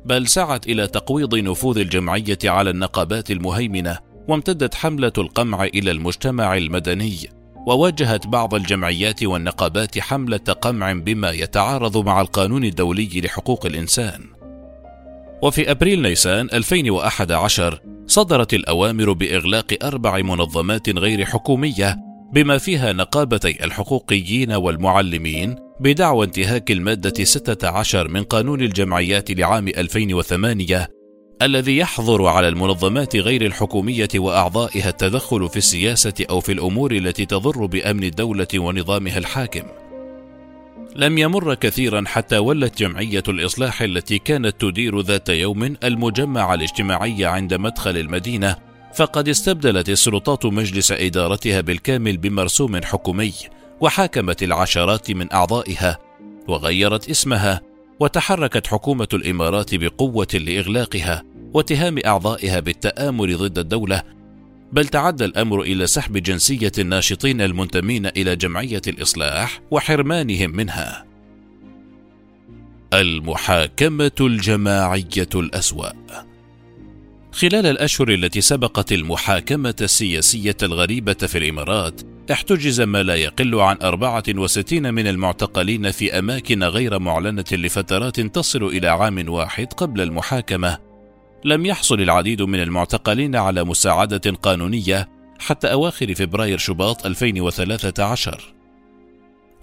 بل 0.05 0.27
سعت 0.27 0.67
إلى 0.67 0.87
تقويض 0.87 1.35
نفوذ 1.35 1.77
الجمعية 1.77 2.37
على 2.45 2.69
النقابات 2.69 3.31
المهيمنة 3.31 3.99
وامتدت 4.27 4.75
حملة 4.75 5.11
القمع 5.17 5.65
إلى 5.65 5.91
المجتمع 5.91 6.57
المدني 6.57 7.29
وواجهت 7.67 8.27
بعض 8.27 8.53
الجمعيات 8.55 9.23
والنقابات 9.23 9.99
حملة 9.99 10.37
قمع 10.37 10.93
بما 10.93 11.31
يتعارض 11.31 11.97
مع 11.97 12.21
القانون 12.21 12.63
الدولي 12.65 13.21
لحقوق 13.21 13.65
الإنسان. 13.65 14.32
وفي 15.43 15.71
أبريل 15.71 16.01
نيسان 16.01 16.49
2011 16.53 17.79
صدرت 18.07 18.53
الأوامر 18.53 19.13
بإغلاق 19.13 19.77
أربع 19.83 20.17
منظمات 20.17 20.89
غير 20.89 21.25
حكومية 21.25 21.97
بما 22.33 22.57
فيها 22.57 22.93
نقابتي 22.93 23.63
الحقوقيين 23.63 24.51
والمعلمين 24.51 25.55
بدعوى 25.79 26.25
انتهاك 26.25 26.71
المادة 26.71 27.23
16 27.23 28.07
من 28.07 28.23
قانون 28.23 28.61
الجمعيات 28.61 29.31
لعام 29.31 29.67
2008 29.67 30.87
الذي 31.41 31.77
يحظر 31.77 32.25
على 32.25 32.47
المنظمات 32.47 33.15
غير 33.15 33.45
الحكومية 33.45 34.09
وأعضائها 34.15 34.89
التدخل 34.89 35.49
في 35.49 35.57
السياسة 35.57 36.25
أو 36.29 36.39
في 36.39 36.51
الأمور 36.51 36.91
التي 36.91 37.25
تضر 37.25 37.65
بأمن 37.65 38.03
الدولة 38.03 38.47
ونظامها 38.55 39.17
الحاكم. 39.17 39.82
لم 40.95 41.17
يمر 41.17 41.53
كثيرا 41.53 42.03
حتى 42.07 42.37
ولت 42.37 42.79
جمعية 42.79 43.23
الإصلاح 43.29 43.81
التي 43.81 44.19
كانت 44.19 44.61
تدير 44.61 45.01
ذات 45.01 45.29
يوم 45.29 45.75
المجمع 45.83 46.53
الاجتماعي 46.53 47.25
عند 47.25 47.53
مدخل 47.53 47.97
المدينة 47.97 48.55
فقد 48.95 49.29
استبدلت 49.29 49.89
السلطات 49.89 50.45
مجلس 50.45 50.91
إدارتها 50.91 51.61
بالكامل 51.61 52.17
بمرسوم 52.17 52.83
حكومي 52.83 53.33
وحاكمت 53.81 54.43
العشرات 54.43 55.11
من 55.11 55.33
أعضائها 55.33 55.97
وغيرت 56.47 57.09
اسمها 57.09 57.61
وتحركت 57.99 58.67
حكومة 58.67 59.07
الإمارات 59.13 59.75
بقوة 59.75 60.27
لإغلاقها 60.33 61.23
واتهام 61.53 61.99
أعضائها 62.05 62.59
بالتامر 62.59 63.35
ضد 63.35 63.57
الدولة 63.57 64.03
بل 64.73 64.87
تعدى 64.87 65.25
الأمر 65.25 65.61
إلى 65.61 65.87
سحب 65.87 66.17
جنسية 66.17 66.71
الناشطين 66.79 67.41
المنتمين 67.41 68.05
إلى 68.05 68.35
جمعية 68.35 68.81
الإصلاح 68.87 69.61
وحرمانهم 69.71 70.49
منها 70.49 71.05
المحاكمة 72.93 74.11
الجماعية 74.21 75.29
الأسوأ 75.35 75.89
خلال 77.31 77.65
الأشهر 77.65 78.09
التي 78.09 78.41
سبقت 78.41 78.91
المحاكمة 78.91 79.75
السياسية 79.81 80.57
الغريبة 80.63 81.13
في 81.13 81.37
الإمارات 81.37 82.01
احتجز 82.31 82.81
ما 82.81 83.03
لا 83.03 83.15
يقل 83.15 83.55
عن 83.55 83.77
64 83.81 84.93
من 84.93 85.07
المعتقلين 85.07 85.91
في 85.91 86.19
أماكن 86.19 86.63
غير 86.63 86.99
معلنة 86.99 87.45
لفترات 87.51 88.19
تصل 88.19 88.63
إلى 88.63 88.87
عام 88.87 89.29
واحد 89.29 89.73
قبل 89.73 90.01
المحاكمة. 90.01 90.92
لم 91.45 91.65
يحصل 91.65 92.01
العديد 92.01 92.41
من 92.41 92.59
المعتقلين 92.59 93.35
على 93.35 93.63
مساعدة 93.63 94.31
قانونية 94.41 95.09
حتى 95.39 95.71
أواخر 95.71 96.15
فبراير 96.15 96.57
شباط 96.57 97.05
2013. 97.05 98.53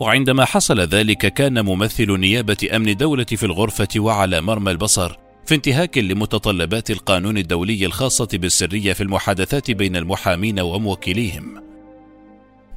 وعندما 0.00 0.44
حصل 0.44 0.80
ذلك 0.80 1.34
كان 1.34 1.64
ممثل 1.64 2.18
نيابة 2.18 2.68
أمن 2.76 2.96
دولة 2.96 3.24
في 3.24 3.46
الغرفة 3.46 3.88
وعلى 3.96 4.40
مرمى 4.40 4.70
البصر 4.70 5.16
في 5.46 5.54
انتهاك 5.54 5.98
لمتطلبات 5.98 6.90
القانون 6.90 7.38
الدولي 7.38 7.86
الخاصة 7.86 8.28
بالسرية 8.32 8.92
في 8.92 9.02
المحادثات 9.02 9.70
بين 9.70 9.96
المحامين 9.96 10.60
وموكليهم. 10.60 11.62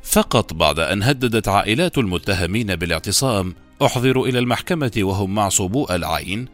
فقط 0.04 0.54
بعد 0.54 0.80
أن 0.80 1.04
هددت 1.04 1.48
عائلات 1.48 1.98
المتهمين 1.98 2.76
بالاعتصام 2.76 3.56
أحضروا 3.82 4.28
إلى 4.28 4.40
المحكمة 4.40 4.92
وهم 4.98 5.36
معصوبو 5.36 5.88
العين 5.90 6.48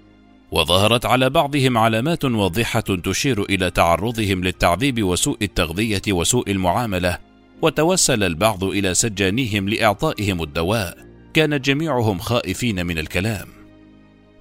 وظهرت 0.51 1.05
على 1.05 1.29
بعضهم 1.29 1.77
علامات 1.77 2.25
واضحة 2.25 2.79
تشير 2.79 3.43
إلى 3.43 3.71
تعرضهم 3.71 4.43
للتعذيب 4.43 5.03
وسوء 5.03 5.37
التغذية 5.41 6.01
وسوء 6.09 6.51
المعاملة 6.51 7.17
وتوسل 7.61 8.23
البعض 8.23 8.63
إلى 8.63 8.93
سجانيهم 8.93 9.69
لإعطائهم 9.69 10.43
الدواء. 10.43 10.97
كان 11.33 11.61
جميعهم 11.61 12.19
خائفين 12.19 12.85
من 12.85 12.97
الكلام. 12.97 13.47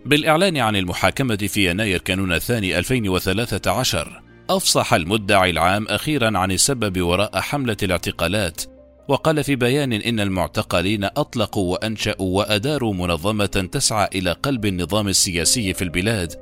بالإعلان 0.07 0.57
عن 0.57 0.77
المحاكمة 0.77 1.37
في 1.37 1.71
يناير 1.71 1.99
كانون 1.99 2.33
الثاني 2.33 2.79
2013 2.79 4.23
أفصح 4.51 4.95
المدعي 4.95 5.51
العام 5.51 5.87
أخيرا 5.89 6.39
عن 6.39 6.51
السبب 6.51 7.01
وراء 7.01 7.41
حملة 7.41 7.77
الاعتقالات 7.83 8.65
وقال 9.09 9.45
في 9.45 9.57
بيان 9.57 9.93
إن 9.93 10.21
المعتقلين 10.21 11.05
أطلقوا 11.05 11.73
وأنشأوا 11.73 12.39
وأداروا 12.39 12.95
منظمة 12.95 13.69
تسعى 13.73 14.09
إلى 14.15 14.33
قلب 14.33 14.67
النظام 14.67 15.09
السياسي 15.09 15.75
في 15.75 15.83
البلاد 15.83 16.33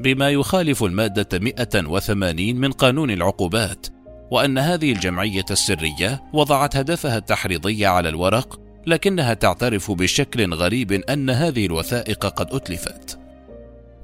بما 0.00 0.30
يخالف 0.30 0.84
المادة 0.84 1.38
180 1.38 2.56
من 2.56 2.72
قانون 2.72 3.10
العقوبات 3.10 3.86
وأن 4.30 4.58
هذه 4.58 4.92
الجمعية 4.92 5.44
السرية 5.50 6.22
وضعت 6.32 6.76
هدفها 6.76 7.16
التحريضي 7.16 7.86
على 7.86 8.08
الورق 8.08 8.60
لكنها 8.86 9.34
تعترف 9.34 9.90
بشكل 9.90 10.54
غريب 10.54 10.92
أن 10.92 11.30
هذه 11.30 11.66
الوثائق 11.66 12.26
قد 12.26 12.54
أتلفت. 12.54 13.18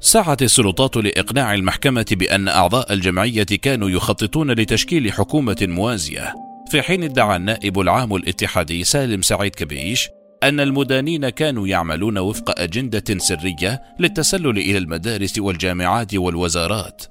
سعت 0.00 0.42
السلطات 0.42 0.96
لإقناع 0.96 1.54
المحكمة 1.54 2.06
بأن 2.10 2.48
أعضاء 2.48 2.92
الجمعية 2.92 3.42
كانوا 3.42 3.90
يخططون 3.90 4.50
لتشكيل 4.50 5.12
حكومة 5.12 5.56
موازية. 5.62 6.34
في 6.70 6.82
حين 6.82 7.02
ادعى 7.02 7.36
النائب 7.36 7.80
العام 7.80 8.16
الاتحادي 8.16 8.84
سالم 8.84 9.22
سعيد 9.22 9.54
كبيش 9.54 10.08
أن 10.42 10.60
المدانين 10.60 11.28
كانوا 11.28 11.68
يعملون 11.68 12.18
وفق 12.18 12.60
أجندة 12.60 13.18
سرية 13.18 13.82
للتسلل 13.98 14.58
إلى 14.58 14.78
المدارس 14.78 15.38
والجامعات 15.38 16.14
والوزارات. 16.14 17.02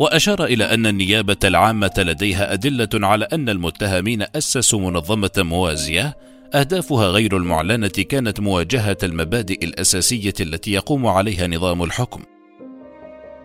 وأشار 0.00 0.44
إلى 0.44 0.64
أن 0.64 0.86
النيابة 0.86 1.36
العامة 1.44 1.92
لديها 1.98 2.52
أدلة 2.52 2.88
على 2.94 3.24
أن 3.24 3.48
المتهمين 3.48 4.24
أسسوا 4.36 4.90
منظمة 4.90 5.30
موازية 5.38 6.16
أهدافها 6.54 7.08
غير 7.08 7.36
المعلنة 7.36 7.88
كانت 7.88 8.40
مواجهة 8.40 8.98
المبادئ 9.02 9.64
الأساسية 9.64 10.34
التي 10.40 10.72
يقوم 10.72 11.06
عليها 11.06 11.46
نظام 11.46 11.82
الحكم. 11.82 12.22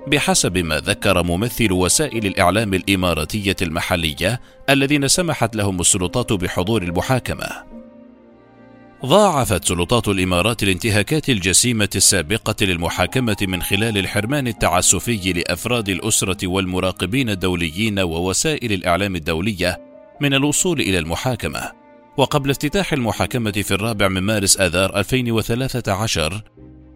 بحسب 0.07 0.57
ما 0.57 0.79
ذكر 0.79 1.23
ممثل 1.23 1.71
وسائل 1.71 2.25
الإعلام 2.25 2.73
الإماراتية 2.73 3.55
المحلية 3.61 4.41
الذين 4.69 5.07
سمحت 5.07 5.55
لهم 5.55 5.79
السلطات 5.79 6.33
بحضور 6.33 6.83
المحاكمة. 6.83 7.73
ضاعفت 9.05 9.65
سلطات 9.65 10.07
الإمارات 10.07 10.63
الانتهاكات 10.63 11.29
الجسيمة 11.29 11.89
السابقة 11.95 12.55
للمحاكمة 12.65 13.37
من 13.41 13.61
خلال 13.61 13.97
الحرمان 13.97 14.47
التعسفي 14.47 15.33
لأفراد 15.33 15.89
الأسرة 15.89 16.47
والمراقبين 16.47 17.29
الدوليين 17.29 17.99
ووسائل 17.99 18.73
الإعلام 18.73 19.15
الدولية 19.15 19.81
من 20.21 20.33
الوصول 20.33 20.81
إلى 20.81 20.99
المحاكمة. 20.99 21.71
وقبل 22.17 22.49
افتتاح 22.49 22.93
المحاكمة 22.93 23.51
في 23.51 23.71
الرابع 23.71 24.07
من 24.07 24.21
مارس 24.21 24.59
آذار 24.59 24.99
2013 24.99 26.41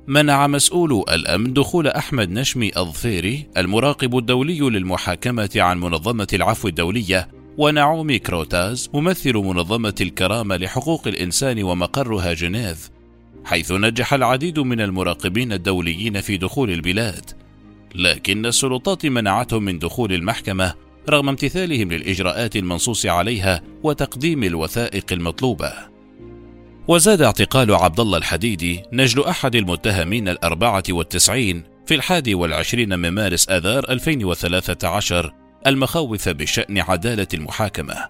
منع 0.09 0.47
مسؤولو 0.47 1.03
الأمن 1.09 1.53
دخول 1.53 1.87
أحمد 1.87 2.31
نشمي 2.31 2.71
الظفيري 2.77 3.47
المراقب 3.57 4.17
الدولي 4.17 4.59
للمحاكمة 4.59 5.49
عن 5.55 5.79
منظمة 5.79 6.27
العفو 6.33 6.67
الدولية 6.67 7.27
ونعومي 7.57 8.19
كروتاز 8.19 8.89
ممثل 8.93 9.33
منظمة 9.33 9.95
الكرامة 10.01 10.57
لحقوق 10.57 11.07
الإنسان 11.07 11.63
ومقرها 11.63 12.33
جنيف 12.33 12.89
حيث 13.45 13.71
نجح 13.71 14.13
العديد 14.13 14.59
من 14.59 14.81
المراقبين 14.81 15.53
الدوليين 15.53 16.21
في 16.21 16.37
دخول 16.37 16.71
البلاد. 16.71 17.31
لكن 17.95 18.45
السلطات 18.45 19.05
منعتهم 19.05 19.63
من 19.63 19.79
دخول 19.79 20.13
المحكمة 20.13 20.73
رغم 21.09 21.29
امتثالهم 21.29 21.91
للإجراءات 21.91 22.55
المنصوص 22.55 23.05
عليها 23.05 23.61
وتقديم 23.83 24.43
الوثائق 24.43 25.05
المطلوبة. 25.11 25.96
وزاد 26.87 27.21
اعتقال 27.21 27.75
عبد 27.75 27.99
الله 27.99 28.17
الحديدي 28.17 28.83
نجل 28.93 29.23
أحد 29.23 29.55
المتهمين 29.55 30.29
الأربعة 30.29 30.83
والتسعين 30.89 31.63
في 31.85 31.95
الحادي 31.95 32.35
والعشرين 32.35 32.99
من 32.99 33.09
مارس 33.09 33.49
آذار 33.49 33.89
2013 33.89 35.33
المخاوف 35.67 36.29
بشأن 36.29 36.77
عدالة 36.77 37.27
المحاكمة. 37.33 38.07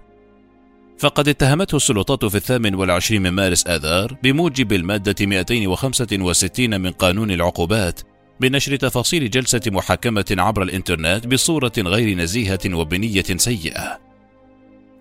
فقد 0.99 1.27
اتهمته 1.27 1.75
السلطات 1.75 2.25
في 2.25 2.35
الثامن 2.35 2.75
والعشرين 2.75 3.21
من 3.21 3.29
مارس 3.29 3.67
آذار 3.67 4.17
بموجب 4.23 4.73
المادة 4.73 5.25
265 5.25 6.81
من 6.81 6.91
قانون 6.91 7.31
العقوبات 7.31 8.01
بنشر 8.39 8.75
تفاصيل 8.75 9.29
جلسة 9.29 9.61
محاكمة 9.67 10.25
عبر 10.31 10.63
الإنترنت 10.63 11.27
بصورة 11.27 11.73
غير 11.77 12.17
نزيهة 12.17 12.59
وبنية 12.73 13.25
سيئة. 13.37 14.06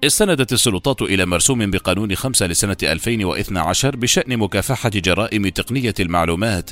استندت 0.04 0.52
السلطات 0.52 1.02
إلى 1.02 1.26
مرسوم 1.26 1.70
بقانون 1.70 2.14
خمسة 2.14 2.46
لسنة 2.46 2.76
2012 2.82 3.96
بشأن 3.96 4.36
مكافحة 4.36 4.90
جرائم 4.94 5.48
تقنية 5.48 5.94
المعلومات 6.00 6.70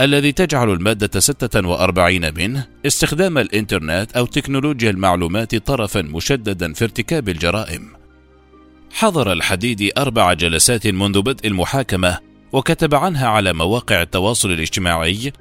الذي 0.00 0.32
تجعل 0.32 0.70
المادة 0.70 1.20
46 1.20 2.34
منه 2.34 2.66
استخدام 2.86 3.38
الإنترنت 3.38 4.12
أو 4.16 4.26
تكنولوجيا 4.26 4.90
المعلومات 4.90 5.54
طرفا 5.54 6.02
مشددا 6.02 6.72
في 6.72 6.84
ارتكاب 6.84 7.28
الجرائم. 7.28 7.88
حضر 8.92 9.32
الحديدي 9.32 9.92
أربع 9.98 10.32
جلسات 10.32 10.86
منذ 10.86 11.22
بدء 11.22 11.46
المحاكمة 11.46 12.18
وكتب 12.52 12.94
عنها 12.94 13.28
على 13.28 13.52
مواقع 13.52 14.02
التواصل 14.02 14.50
الاجتماعي 14.50 15.32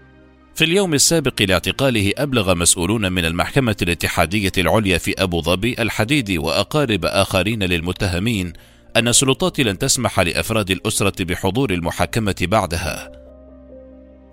في 0.56 0.64
اليوم 0.64 0.94
السابق 0.94 1.42
لاعتقاله 1.42 2.14
أبلغ 2.18 2.56
مسؤولون 2.56 3.12
من 3.12 3.26
المحكمة 3.26 3.76
الاتحادية 3.82 4.52
العليا 4.58 4.98
في 4.98 5.14
أبو 5.24 5.42
ظبي 5.42 5.76
الحديدي 5.80 6.38
وأقارب 6.38 7.06
آخرين 7.06 7.64
للمتهمين 7.64 8.54
أن 8.96 9.08
السلطات 9.08 9.60
لن 9.60 9.78
تسمح 9.78 10.20
لأفراد 10.20 10.72
الأسرة 10.72 11.24
بحضور 11.24 11.74
المحاكمة 11.74 12.36
بعدها. 12.42 13.12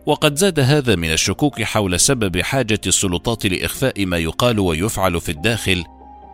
وقد 0.07 0.37
زاد 0.37 0.61
هذا 0.61 0.97
من 0.97 1.13
الشكوك 1.13 1.63
حول 1.63 2.01
سبب 2.01 2.41
حاجة 2.41 2.81
السلطات 2.87 3.47
لإخفاء 3.47 4.07
ما 4.07 4.19
يقال 4.19 4.59
ويفعل 4.59 5.21
في 5.21 5.29
الداخل 5.29 5.85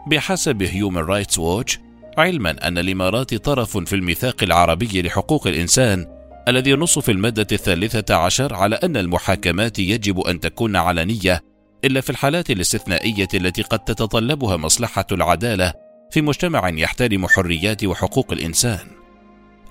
بحسب 0.07 0.63
هيومن 0.63 1.03
رايتس 1.03 1.39
ووتش 1.39 1.79
علما 2.19 2.69
أن 2.69 2.79
الإمارات 2.79 3.35
طرف 3.35 3.79
في 3.79 3.97
الميثاق 3.97 4.43
العربي 4.43 5.03
لحقوق 5.03 5.47
الإنسان 5.47 6.18
الذي 6.49 6.71
ينص 6.71 6.99
في 6.99 7.13
المادة 7.13 7.47
الثالثة 7.53 8.15
عشر 8.15 8.55
على 8.55 8.77
أن 8.77 8.97
المحاكمات 8.97 9.79
يجب 9.79 10.21
أن 10.21 10.41
تكون 10.41 10.77
علنية 10.77 11.41
إلا 11.85 12.01
في 12.01 12.11
الحالات 12.11 12.51
الاستثنائية 12.51 13.29
التي 13.35 13.63
قد 13.63 13.79
تتطلبها 13.79 14.57
مصلحة 14.57 15.07
العدالة 15.13 15.73
في 16.11 16.21
مجتمع 16.23 16.69
يحترم 16.69 17.27
حريات 17.27 17.85
وحقوق 17.85 18.33
الإنسان. 18.33 18.87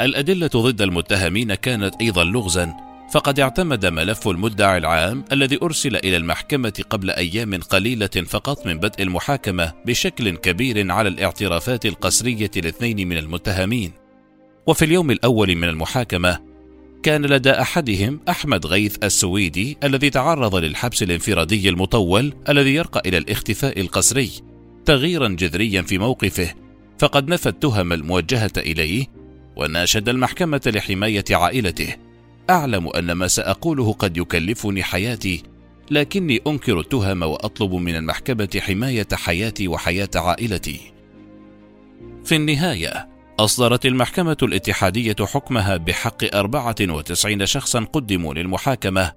الأدلة 0.02 0.48
ضد 0.48 0.82
المتهمين 0.82 1.56
كانت 1.56 1.96
أيضا 2.02 2.24
لغزا 2.24 2.74
فقد 3.12 3.40
اعتمد 3.40 3.86
ملف 3.86 4.28
المدعي 4.28 4.78
العام 4.78 5.26
الذي 5.32 5.60
أرسل 5.64 5.96
إلى 5.96 6.18
المحكمة 6.18 6.84
قبل 6.90 7.12
أيام 7.12 7.56
قليلة 7.56 8.08
فقط 8.08 8.66
من 8.66 8.80
بدء 8.80 9.04
المحاكمة 9.04 9.74
بشكل 9.86 10.38
كبير 10.38 10.92
على 10.92 11.10
الاعترافات 11.10 11.86
القسرية 11.86 12.52
لاثنين 12.56 13.08
من 13.08 13.18
المتهمين. 13.18 13.92
وفي 14.68 14.86
اليوم 14.86 15.12
الأول 15.12 15.56
من 15.56 15.70
المحاكمة 15.70 16.47
كان 17.08 17.26
لدى 17.26 17.52
أحدهم 17.52 18.20
أحمد 18.30 18.66
غيث 18.66 18.98
السويدي 19.04 19.78
الذي 19.84 20.10
تعرض 20.10 20.56
للحبس 20.56 21.04
الانفرادي 21.04 21.70
المطول 21.70 22.34
الذي 22.50 22.76
يرقى 22.76 23.02
إلى 23.06 23.18
الاختفاء 23.18 23.82
القسري 23.82 24.32
تغييرا 24.86 25.28
جذريا 25.28 25.82
في 25.82 25.98
موقفه 25.98 26.54
فقد 27.00 27.28
نفى 27.28 27.50
التهم 27.50 27.94
الموجهة 27.94 28.52
إليه 28.58 29.06
وناشد 29.56 30.10
المحكمة 30.10 30.62
لحماية 30.66 31.24
عائلته. 31.32 31.96
أعلم 32.50 32.88
أن 32.88 33.12
ما 33.12 33.28
سأقوله 33.28 33.94
قد 33.94 34.18
يكلفني 34.18 34.84
حياتي 34.84 35.44
لكني 35.92 36.42
أنكر 36.48 36.80
التهم 36.80 37.24
وأطلب 37.24 37.74
من 37.74 37.96
المحكمة 37.96 38.60
حماية 38.60 39.08
حياتي 39.14 39.68
وحياة 39.68 40.10
عائلتي. 40.16 40.80
في 42.26 42.36
النهاية 42.36 43.17
أصدرت 43.40 43.86
المحكمة 43.86 44.38
الاتحادية 44.44 45.16
حكمها 45.22 45.78
بحق 45.78 46.36
94 46.36 47.46
شخصا 47.46 47.84
قدموا 47.84 48.34
للمحاكمة 48.34 49.14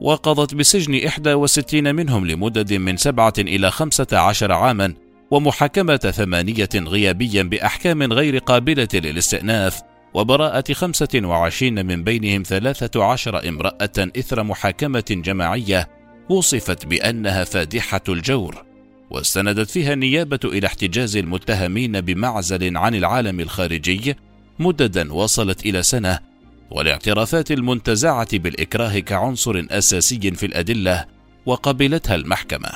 وقضت 0.00 0.54
بسجن 0.54 0.94
61 0.94 1.94
منهم 1.94 2.26
لمدد 2.26 2.72
من 2.72 2.96
سبعة 2.96 3.32
إلى 3.38 3.70
خمسة 3.70 4.06
عشر 4.12 4.52
عاما 4.52 4.94
ومحاكمة 5.30 5.96
ثمانية 5.96 6.68
غيابيا 6.74 7.42
بأحكام 7.42 8.12
غير 8.12 8.38
قابلة 8.38 8.88
للاستئناف 8.94 9.80
وبراءة 10.14 10.72
خمسة 10.72 11.20
وعشرين 11.24 11.86
من 11.86 12.04
بينهم 12.04 12.42
ثلاثة 12.42 13.04
عشر 13.04 13.48
امرأة 13.48 14.10
إثر 14.18 14.42
محاكمة 14.42 15.04
جماعية 15.10 15.88
وصفت 16.30 16.86
بأنها 16.86 17.44
فادحة 17.44 18.02
الجور. 18.08 18.69
واستندت 19.10 19.70
فيها 19.70 19.92
النيابة 19.92 20.40
إلى 20.44 20.66
احتجاز 20.66 21.16
المتهمين 21.16 22.00
بمعزل 22.00 22.76
عن 22.76 22.94
العالم 22.94 23.40
الخارجي 23.40 24.16
مددا 24.58 25.12
وصلت 25.12 25.66
إلى 25.66 25.82
سنة 25.82 26.18
والاعترافات 26.70 27.50
المنتزعة 27.50 28.38
بالإكراه 28.38 28.98
كعنصر 28.98 29.66
أساسي 29.70 30.30
في 30.30 30.46
الأدلة 30.46 31.06
وقبلتها 31.46 32.14
المحكمة. 32.14 32.70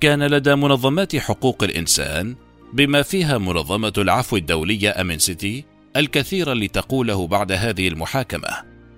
كان 0.00 0.22
لدى 0.26 0.54
منظمات 0.54 1.16
حقوق 1.16 1.62
الإنسان 1.62 2.34
بما 2.72 3.02
فيها 3.02 3.38
منظمة 3.38 3.92
العفو 3.98 4.36
الدولية 4.36 5.00
أمنسيتي 5.00 5.64
الكثير 5.96 6.52
لتقوله 6.52 7.26
بعد 7.26 7.52
هذه 7.52 7.88
المحاكمة 7.88 8.48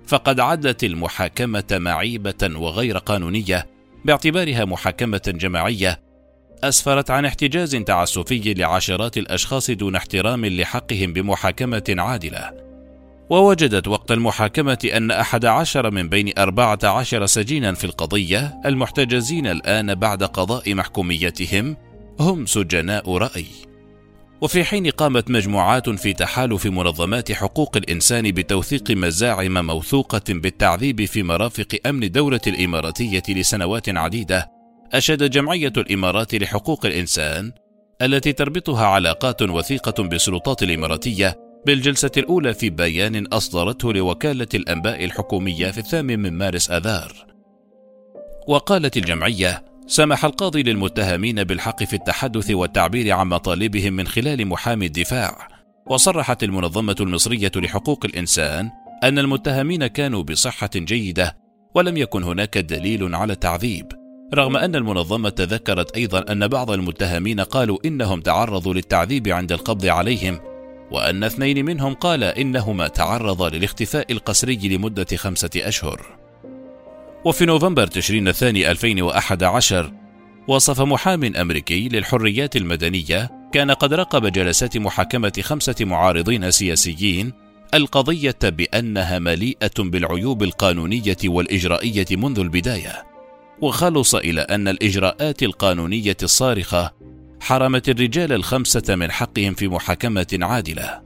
فقد 0.07 0.40
عدت 0.40 0.85
المحاكمة 0.85 1.64
معيبة 1.73 2.51
وغير 2.57 2.99
قانونية 2.99 3.67
باعتبارها 4.05 4.64
محاكمة 4.64 5.23
جماعية 5.27 6.01
أسفرت 6.64 7.11
عن 7.11 7.25
احتجاز 7.25 7.77
تعسفي 7.77 8.55
لعشرات 8.55 9.19
الأشخاص 9.19 9.71
دون 9.71 9.97
احترام 9.97 10.47
لحقهم 10.47 11.12
بمحاكمة 11.12 11.95
عادلة. 11.99 12.51
ووجدت 13.31 13.88
وقت 13.88 14.12
المحاكمة 14.12 14.90
أن 14.97 15.11
أحد 15.11 15.45
عشر 15.45 15.90
من 15.90 16.09
بين 16.09 16.33
أربعة 16.38 16.79
عشر 16.85 17.27
سجينا 17.27 17.75
في 17.75 17.85
القضية 17.85 18.61
المحتجزين 18.67 19.47
الآن 19.47 19.95
بعد 19.95 20.25
قضاء 20.25 20.75
محكوميتهم 20.75 21.77
هم 22.21 22.47
سجناء 22.47 23.17
رأي. 23.17 23.47
وفي 24.40 24.64
حين 24.64 24.90
قامت 24.90 25.31
مجموعات 25.31 25.90
في 25.90 26.12
تحالف 26.12 26.66
منظمات 26.66 27.33
حقوق 27.33 27.77
الإنسان 27.77 28.31
بتوثيق 28.31 28.90
مزاعم 28.90 29.66
موثوقة 29.66 30.23
بالتعذيب 30.29 31.05
في 31.05 31.23
مرافق 31.23 31.79
أمن 31.87 32.03
الدولة 32.03 32.40
الإماراتية 32.47 33.23
لسنوات 33.29 33.88
عديدة 33.88 34.51
أشاد 34.92 35.31
جمعية 35.31 35.73
الإمارات 35.77 36.35
لحقوق 36.35 36.87
الإنسان 36.87 37.53
التي 38.03 38.33
تربطها 38.33 38.87
علاقات 38.87 39.42
وثيقة 39.42 40.03
بالسلطات 40.03 40.62
الإماراتية 40.62 41.38
بالجلسة 41.66 42.11
الأولى 42.16 42.55
في 42.55 42.70
بيان 42.70 43.27
أصدرته 43.27 43.92
لوكالة 43.92 44.49
الأنباء 44.55 45.05
الحكومية 45.05 45.70
في 45.70 45.79
الثامن 45.79 46.18
من 46.18 46.33
مارس 46.33 46.70
آذار. 46.70 47.27
وقالت 48.49 48.97
الجمعية: 48.97 49.64
سمح 49.87 50.25
القاضي 50.25 50.62
للمتهمين 50.62 51.44
بالحق 51.44 51.85
في 51.85 51.97
التحدث 51.97 52.51
والتعبير 52.51 53.12
عن 53.12 53.27
مطالبهم 53.27 53.92
من 53.92 54.07
خلال 54.07 54.47
محامي 54.47 54.87
الدفاع، 54.87 55.49
وصرحت 55.87 56.42
المنظمة 56.42 56.97
المصرية 57.01 57.53
لحقوق 57.57 58.05
الإنسان 58.05 58.70
أن 59.05 59.18
المتهمين 59.18 59.87
كانوا 59.87 60.23
بصحة 60.23 60.70
جيدة 60.75 61.37
ولم 61.75 61.97
يكن 61.97 62.23
هناك 62.23 62.59
دليل 62.59 63.14
على 63.14 63.33
التعذيب، 63.33 63.92
رغم 64.35 64.57
أن 64.57 64.77
المنظمة 64.77 65.35
ذكرت 65.40 65.97
أيضا 65.97 66.33
أن 66.33 66.49
بعض 66.49 66.70
المتهمين 66.70 67.40
قالوا 67.40 67.79
إنهم 67.85 68.20
تعرضوا 68.20 68.75
للتعذيب 68.75 69.29
عند 69.29 69.53
القبض 69.53 69.87
عليهم 69.87 70.40
وأن 70.90 71.25
اثنين 71.25 71.64
منهم 71.64 71.94
قال 71.94 72.25
إنهما 72.25 72.88
تعرضا 72.88 73.49
للاختفاء 73.51 74.12
القسري 74.12 74.68
لمدة 74.68 75.16
خمسة 75.16 75.51
أشهر. 75.57 76.24
وفي 77.25 77.47
نوفمبر 77.47 77.87
تشرين 77.87 78.29
الثاني 78.29 78.71
2011 78.71 79.93
وصف 80.49 80.81
محام 80.81 81.25
أمريكي 81.25 81.89
للحريات 81.89 82.57
المدنية 82.57 83.31
كان 83.53 83.71
قد 83.71 83.95
راقب 83.95 84.27
جلسات 84.27 84.77
محاكمة 84.77 85.33
خمسة 85.41 85.75
معارضين 85.81 86.51
سياسيين 86.51 87.33
القضية 87.75 88.39
بأنها 88.43 89.19
مليئة 89.19 89.71
بالعيوب 89.79 90.43
القانونية 90.43 91.17
والإجرائية 91.25 92.07
منذ 92.11 92.39
البداية، 92.39 93.05
وخلص 93.61 94.15
إلى 94.15 94.41
أن 94.41 94.69
الإجراءات 94.69 95.43
القانونية 95.43 96.17
الصارخة 96.23 96.93
حرمت 97.41 97.89
الرجال 97.89 98.33
الخمسة 98.33 98.95
من 98.95 99.11
حقهم 99.11 99.55
في 99.55 99.69
محاكمة 99.69 100.39
عادلة. 100.43 101.03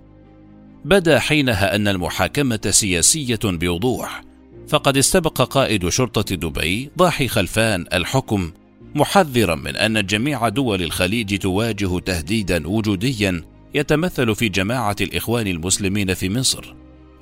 بدأ 0.85 1.18
حينها 1.18 1.74
أن 1.74 1.88
المحاكمة 1.88 2.61
سياسية 2.70 3.40
بوضوح، 3.44 4.27
فقد 4.68 4.96
استبق 4.96 5.42
قائد 5.42 5.88
شرطة 5.88 6.35
دبي 6.35 6.90
ضاحي 6.98 7.28
خلفان 7.28 7.87
الحكم 7.92 8.52
محذرا 8.94 9.54
من 9.54 9.76
أن 9.76 10.07
جميع 10.07 10.48
دول 10.48 10.83
الخليج 10.83 11.38
تواجه 11.38 11.98
تهديدا 11.98 12.68
وجوديا 12.68 13.44
يتمثل 13.74 14.35
في 14.35 14.48
جماعة 14.48 14.96
الإخوان 15.00 15.46
المسلمين 15.46 16.14
في 16.14 16.31
مصر، 16.31 16.74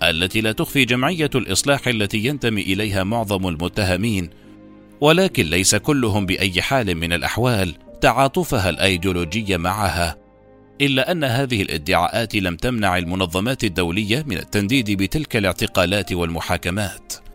التي 0.02 0.40
لا 0.40 0.52
تخفي 0.52 0.84
جمعية 0.84 1.30
الإصلاح 1.34 1.88
التي 1.88 2.18
ينتمي 2.18 2.62
إليها 2.62 3.04
معظم 3.04 3.48
المتهمين، 3.48 4.30
ولكن 5.00 5.46
ليس 5.46 5.74
كلهم 5.74 6.26
بأي 6.26 6.62
حال 6.62 6.94
من 6.94 7.12
الأحوال 7.12 7.74
تعاطفها 8.00 8.70
الايديولوجي 8.70 9.58
معها 9.58 10.16
إلا 10.80 11.12
أن 11.12 11.24
هذه 11.24 11.62
الادعاءات 11.62 12.34
لم 12.34 12.56
تمنع 12.56 12.98
المنظمات 12.98 13.64
الدولية 13.64 14.24
من 14.26 14.36
التنديد 14.36 14.90
بتلك 15.02 15.36
الاعتقالات 15.36 16.12
والمحاكمات. 16.12 17.25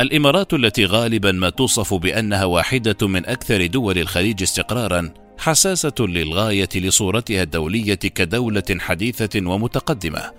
الإمارات 0.00 0.54
التي 0.54 0.84
غالبا 0.84 1.32
ما 1.32 1.50
توصف 1.50 1.94
بأنها 1.94 2.44
واحدة 2.44 3.08
من 3.08 3.26
أكثر 3.26 3.66
دول 3.66 3.98
الخليج 3.98 4.42
استقرارا 4.42 5.10
حساسة 5.38 5.94
للغاية 6.00 6.68
لصورتها 6.74 7.42
الدولية 7.42 7.94
كدولة 7.94 8.62
حديثة 8.78 9.48
ومتقدمة. 9.48 10.32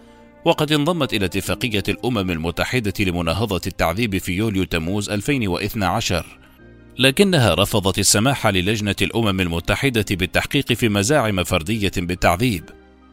وقد 0.46 0.72
انضمت 0.72 1.14
إلى 1.14 1.26
اتفاقية 1.26 1.84
الأمم 1.90 2.32
المتحدة 2.32 2.94
لمناهضة 3.00 3.62
التعذيب 3.68 4.18
في 4.18 4.34
يوليو 4.34 4.64
تموز 4.64 5.10
2012 5.10 6.26
لكنها 7.00 7.54
رفضت 7.54 8.00
السماح 8.00 8.48
للجنة 8.48 8.96
الأمم 9.02 9.42
المتحدة 9.42 10.06
بالتحقيق 10.12 10.74
في 10.74 10.90
مزاعم 10.90 11.44
فردية 11.44 11.92
بالتعذيب، 11.98 12.64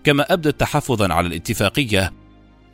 كما 0.04 0.32
أبدت 0.32 0.60
تحفظا 0.60 1.12
على 1.12 1.26
الاتفاقية 1.26 2.12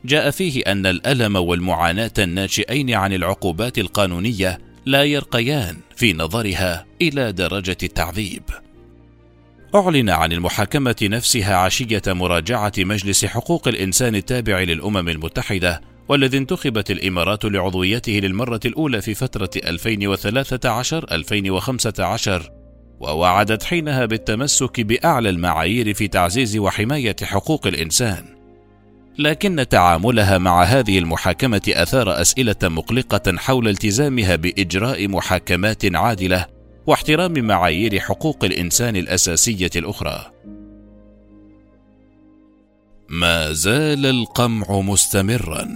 جاء 0.05 0.31
فيه 0.31 0.61
أن 0.67 0.85
الألم 0.85 1.35
والمعاناة 1.35 2.11
الناشئين 2.19 2.93
عن 2.93 3.13
العقوبات 3.13 3.79
القانونية 3.79 4.59
لا 4.85 5.03
يرقيان 5.03 5.77
في 5.95 6.13
نظرها 6.13 6.85
إلى 7.01 7.31
درجة 7.31 7.77
التعذيب. 7.83 8.43
أعلن 9.75 10.09
عن 10.09 10.31
المحاكمة 10.31 10.95
نفسها 11.03 11.55
عشية 11.55 12.01
مراجعة 12.07 12.71
مجلس 12.77 13.25
حقوق 13.25 13.67
الإنسان 13.67 14.15
التابع 14.15 14.59
للأمم 14.59 15.09
المتحدة 15.09 15.81
والذي 16.07 16.37
انتخبت 16.37 16.91
الإمارات 16.91 17.45
لعضويته 17.45 18.11
للمرة 18.11 18.59
الأولى 18.65 19.01
في 19.01 19.13
فترة 19.13 19.49
2013-2015 19.55 22.49
ووعدت 22.99 23.63
حينها 23.63 24.05
بالتمسك 24.05 24.81
بأعلى 24.81 25.29
المعايير 25.29 25.93
في 25.93 26.07
تعزيز 26.07 26.57
وحماية 26.57 27.15
حقوق 27.23 27.67
الإنسان. 27.67 28.38
لكن 29.19 29.65
تعاملها 29.69 30.37
مع 30.37 30.63
هذه 30.63 30.99
المحاكمة 30.99 31.61
أثار 31.67 32.21
أسئلة 32.21 32.55
مقلقة 32.63 33.37
حول 33.37 33.67
التزامها 33.67 34.35
بإجراء 34.35 35.07
محاكمات 35.07 35.95
عادلة 35.95 36.45
واحترام 36.87 37.33
معايير 37.33 37.99
حقوق 37.99 38.43
الإنسان 38.43 38.95
الأساسية 38.95 39.69
الأخرى. 39.75 40.31
ما 43.09 43.51
زال 43.51 44.05
القمع 44.05 44.79
مستمرا 44.79 45.67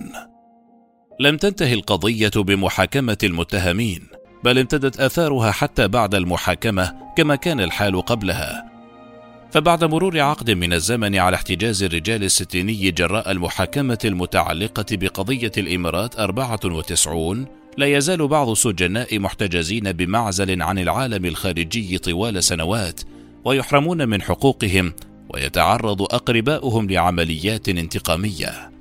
لم 1.20 1.38
تنتهي 1.38 1.74
القضية 1.74 2.32
بمحاكمة 2.36 3.18
المتهمين 3.24 4.08
بل 4.44 4.60
امتدت 4.60 5.00
آثارها 5.00 5.52
حتى 5.52 5.88
بعد 5.88 6.16
المحاكمة 6.16 6.94
كما 7.18 7.36
كان 7.36 7.60
الحال 7.60 8.02
قبلها 8.02 8.73
فبعد 9.54 9.84
مرور 9.84 10.20
عقد 10.20 10.52
من 10.52 10.74
الزمن 10.74 11.16
على 11.16 11.36
احتجاز 11.36 11.84
الرجال 11.84 12.24
الستيني 12.24 12.92
جراء 12.92 13.32
المحاكمة 13.32 13.98
المتعلقة 14.06 14.86
بقضية 14.92 15.52
الإمارات 15.58 16.20
94 16.20 17.46
لا 17.78 17.86
يزال 17.86 18.28
بعض 18.28 18.50
السجناء 18.50 19.20
محتجزين 19.20 19.92
بمعزل 19.92 20.62
عن 20.62 20.80
العالم 20.80 21.26
الخارجي 21.26 21.98
طوال 21.98 22.44
سنوات 22.44 23.02
ويحرمون 23.46 24.10
من 24.10 24.22
حقوقهم 24.22 24.94
ويتعرض 25.30 26.02
أقرباؤهم 26.02 26.90
لعمليات 26.90 27.70
انتقامية. 27.70 28.72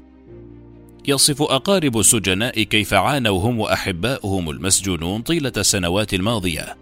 يصف 1.08 1.42
أقارب 1.42 1.98
السجناء 1.98 2.62
كيف 2.62 2.94
عانوا 2.94 3.40
هم 3.40 3.60
وأحباؤهم 3.60 4.50
المسجونون 4.50 5.22
طيلة 5.22 5.52
السنوات 5.56 6.14
الماضية. 6.14 6.81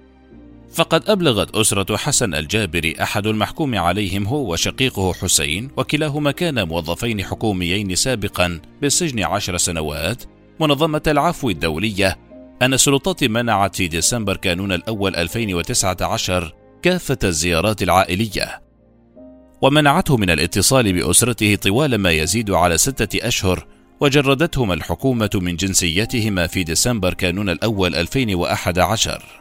فقد 0.73 1.11
أبلغت 1.11 1.57
أسرة 1.57 1.97
حسن 1.97 2.35
الجابري 2.35 2.95
أحد 3.03 3.27
المحكوم 3.27 3.79
عليهم 3.79 4.27
هو 4.27 4.53
وشقيقه 4.53 5.13
حسين 5.13 5.71
وكلاهما 5.77 6.31
كانا 6.31 6.65
موظفين 6.65 7.25
حكوميين 7.25 7.95
سابقا 7.95 8.61
بالسجن 8.83 9.25
عشر 9.25 9.57
سنوات 9.57 10.25
منظمة 10.61 11.03
العفو 11.07 11.51
الدولية. 11.51 12.19
أن 12.63 12.75
السلطات 12.75 13.25
منعت 13.25 13.77
في 13.77 13.89
ديسمبر 13.89 14.37
كانون 14.37 14.73
الأول 14.73 15.17
2019 15.17 16.55
كافة 16.83 17.19
الزيارات 17.25 17.83
العائلية. 17.83 18.63
ومنعته 19.63 20.17
من 20.17 20.31
الاتصال 20.31 20.93
بأسرته 20.93 21.55
طوال 21.55 21.99
ما 21.99 22.11
يزيد 22.11 22.51
على 22.51 22.79
ستة 22.79 23.29
أشهر 23.29 23.67
وجردتهما 24.01 24.75
الحكومة 24.75 25.31
من 25.35 25.57
جنسيتهما 25.57 26.47
في 26.47 26.65
ديسمبر 26.65 27.15
كانون 27.15 27.49
الأول 27.49 27.95
2011 27.95 29.41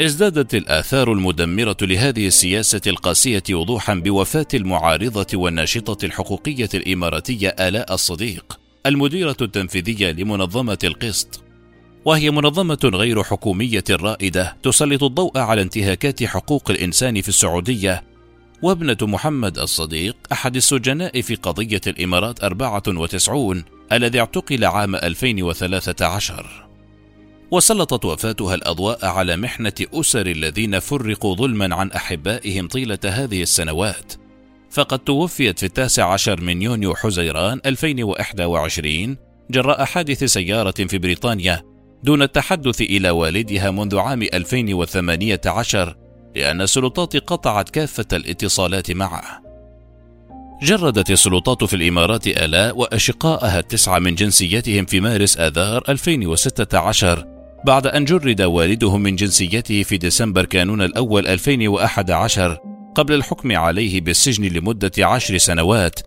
ازدادت 0.00 0.54
الآثار 0.54 1.12
المدمرة 1.12 1.76
لهذه 1.82 2.26
السياسة 2.26 2.80
القاسية 2.86 3.42
وضوحا 3.50 3.94
بوفاة 3.94 4.46
المعارضة 4.54 5.26
والناشطة 5.34 6.04
الحقوقية 6.04 6.68
الإماراتية 6.74 7.48
آلاء 7.48 7.94
الصديق 7.94 8.60
المديرة 8.86 9.36
التنفيذية 9.40 10.10
لمنظمة 10.10 10.78
القسط. 10.84 11.44
وهي 12.04 12.30
منظمة 12.30 12.78
غير 12.84 13.22
حكومية 13.22 13.84
رائدة 13.90 14.56
تسلط 14.62 15.02
الضوء 15.02 15.38
على 15.38 15.62
انتهاكات 15.62 16.24
حقوق 16.24 16.70
الإنسان 16.70 17.20
في 17.20 17.28
السعودية. 17.28 18.04
وابنة 18.62 18.96
محمد 19.02 19.58
الصديق 19.58 20.16
أحد 20.32 20.56
السجناء 20.56 21.20
في 21.20 21.34
قضية 21.34 21.80
الإمارات 21.86 22.44
94 22.44 23.64
الذي 23.92 24.20
اعتقل 24.20 24.64
عام 24.64 24.94
2013 24.94 26.71
وسلطت 27.52 28.04
وفاتها 28.04 28.54
الأضواء 28.54 29.06
على 29.06 29.36
محنة 29.36 29.72
أسر 29.94 30.26
الذين 30.26 30.78
فرقوا 30.78 31.34
ظلما 31.34 31.74
عن 31.74 31.90
أحبائهم 31.90 32.68
طيلة 32.68 32.98
هذه 33.04 33.42
السنوات 33.42 34.12
فقد 34.70 34.98
توفيت 34.98 35.58
في 35.58 35.66
التاسع 35.66 36.12
عشر 36.12 36.40
من 36.40 36.62
يونيو 36.62 36.94
حزيران 36.94 37.60
2021 37.66 39.16
جراء 39.50 39.84
حادث 39.84 40.24
سيارة 40.24 40.70
في 40.70 40.98
بريطانيا 40.98 41.62
دون 42.02 42.22
التحدث 42.22 42.80
إلى 42.80 43.10
والدها 43.10 43.70
منذ 43.70 43.98
عام 43.98 44.22
2018 44.22 45.96
لأن 46.36 46.60
السلطات 46.60 47.16
قطعت 47.16 47.70
كافة 47.70 48.06
الاتصالات 48.12 48.90
معه. 48.90 49.42
جردت 50.62 51.10
السلطات 51.10 51.64
في 51.64 51.76
الإمارات 51.76 52.26
آلاء 52.26 52.78
وأشقائها 52.78 53.58
التسعة 53.58 53.98
من 53.98 54.14
جنسيتهم 54.14 54.84
في 54.84 55.00
مارس 55.00 55.38
آذار 55.38 55.82
2016 55.88 57.31
بعد 57.64 57.86
أن 57.86 58.04
جرد 58.04 58.42
والدهم 58.42 59.02
من 59.02 59.16
جنسيته 59.16 59.82
في 59.82 59.96
ديسمبر 59.96 60.44
كانون 60.44 60.82
الأول 60.82 61.26
2011 61.26 62.58
قبل 62.94 63.14
الحكم 63.14 63.56
عليه 63.56 64.00
بالسجن 64.00 64.44
لمدة 64.44 64.92
عشر 64.98 65.38
سنوات 65.38 66.00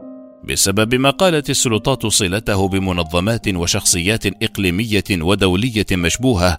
بسبب 0.44 0.96
ما 0.96 1.10
قالت 1.10 1.50
السلطات 1.50 2.06
صلته 2.06 2.68
بمنظمات 2.68 3.48
وشخصيات 3.48 4.44
إقليمية 4.44 5.04
ودولية 5.12 5.86
مشبوهة 5.91 6.58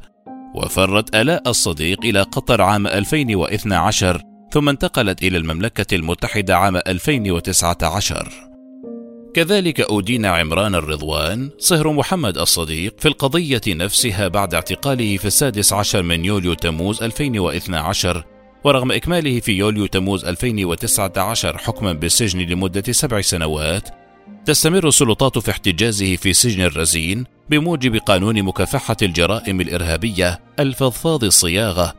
وفرت 0.54 1.16
آلاء 1.16 1.48
الصديق 1.48 2.04
إلى 2.04 2.22
قطر 2.22 2.62
عام 2.62 2.86
2012 2.86 4.22
ثم 4.52 4.68
انتقلت 4.68 5.22
إلى 5.22 5.38
المملكة 5.38 5.94
المتحدة 5.94 6.56
عام 6.56 6.76
2019 6.76 8.55
كذلك 9.36 9.80
أدين 9.80 10.26
عمران 10.26 10.74
الرضوان 10.74 11.50
صهر 11.58 11.92
محمد 11.92 12.38
الصديق 12.38 12.94
في 12.98 13.08
القضية 13.08 13.60
نفسها 13.68 14.28
بعد 14.28 14.54
اعتقاله 14.54 15.16
في 15.16 15.24
السادس 15.24 15.72
عشر 15.72 16.02
من 16.02 16.24
يوليو 16.24 16.54
تموز 16.54 17.02
2012 17.02 18.24
ورغم 18.64 18.92
إكماله 18.92 19.40
في 19.40 19.52
يوليو 19.52 19.86
تموز 19.86 20.24
2019 20.24 21.58
حكما 21.58 21.92
بالسجن 21.92 22.40
لمدة 22.40 22.92
سبع 22.92 23.20
سنوات 23.20 23.88
تستمر 24.46 24.88
السلطات 24.88 25.38
في 25.38 25.50
احتجازه 25.50 26.16
في 26.16 26.32
سجن 26.32 26.62
الرزين 26.62 27.24
بموجب 27.50 27.96
قانون 27.96 28.42
مكافحة 28.42 28.96
الجرائم 29.02 29.60
الإرهابية 29.60 30.40
الفضفاض 30.60 31.24
الصياغة 31.24 31.94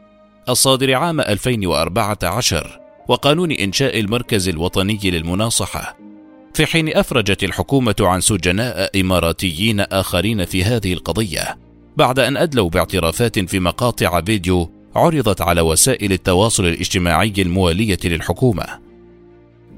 الصادر 0.49 0.93
عام 0.93 1.21
2014 1.21 2.79
وقانون 3.07 3.51
إنشاء 3.51 3.99
المركز 3.99 4.49
الوطني 4.49 4.99
للمناصحة. 5.03 6.06
في 6.53 6.65
حين 6.65 6.97
أفرجت 6.97 7.43
الحكومة 7.43 7.95
عن 7.99 8.21
سجناء 8.21 9.01
إماراتيين 9.01 9.79
آخرين 9.79 10.45
في 10.45 10.63
هذه 10.63 10.93
القضية 10.93 11.57
بعد 11.97 12.19
أن 12.19 12.37
أدلوا 12.37 12.69
باعترافات 12.69 13.39
في 13.39 13.59
مقاطع 13.59 14.21
فيديو 14.21 14.71
عرضت 14.95 15.41
على 15.41 15.61
وسائل 15.61 16.13
التواصل 16.13 16.65
الاجتماعي 16.65 17.33
الموالية 17.37 17.99
للحكومة. 18.03 18.65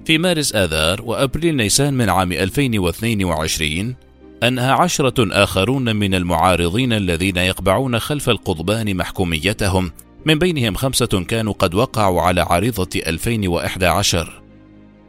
في 0.05 0.17
مارس 0.17 0.55
آذار 0.55 1.01
وأبريل 1.01 1.55
نيسان 1.55 1.93
من 1.93 2.09
عام 2.09 2.31
2022 2.31 3.95
أنهى 4.43 4.71
عشرة 4.71 5.43
آخرون 5.43 5.95
من 5.95 6.13
المعارضين 6.13 6.93
الذين 6.93 7.37
يقبعون 7.37 7.99
خلف 7.99 8.29
القضبان 8.29 8.97
محكوميتهم 8.97 9.91
من 10.25 10.39
بينهم 10.39 10.75
خمسة 10.75 11.25
كانوا 11.27 11.53
قد 11.53 11.75
وقعوا 11.75 12.21
على 12.21 12.41
عريضة 12.41 12.89
2011 13.07 14.41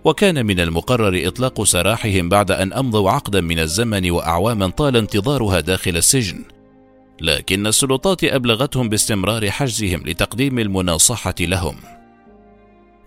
وكان 0.04 0.46
من 0.46 0.60
المقرر 0.60 1.28
إطلاق 1.28 1.62
سراحهم 1.62 2.28
بعد 2.28 2.50
أن 2.50 2.72
أمضوا 2.72 3.10
عقدا 3.10 3.40
من 3.40 3.58
الزمن 3.58 4.10
وأعواما 4.10 4.68
طال 4.68 4.96
انتظارها 4.96 5.60
داخل 5.60 5.96
السجن 5.96 6.44
لكن 7.20 7.66
السلطات 7.66 8.24
أبلغتهم 8.24 8.88
باستمرار 8.88 9.50
حجزهم 9.50 10.02
لتقديم 10.06 10.58
المناصحة 10.58 11.34
لهم. 11.40 11.76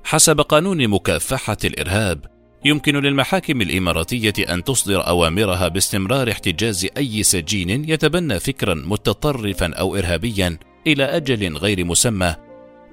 حسب 0.03 0.41
قانون 0.41 0.87
مكافحة 0.87 1.57
الإرهاب، 1.65 2.25
يمكن 2.65 2.95
للمحاكم 2.95 3.61
الإماراتية 3.61 4.33
أن 4.53 4.63
تصدر 4.63 5.07
أوامرها 5.07 5.67
باستمرار 5.67 6.31
احتجاز 6.31 6.87
أي 6.97 7.23
سجين 7.23 7.89
يتبنى 7.89 8.39
فكرا 8.39 8.73
متطرفا 8.73 9.73
أو 9.73 9.95
إرهابيا 9.95 10.57
إلى 10.87 11.03
أجل 11.03 11.57
غير 11.57 11.85
مسمى، 11.85 12.35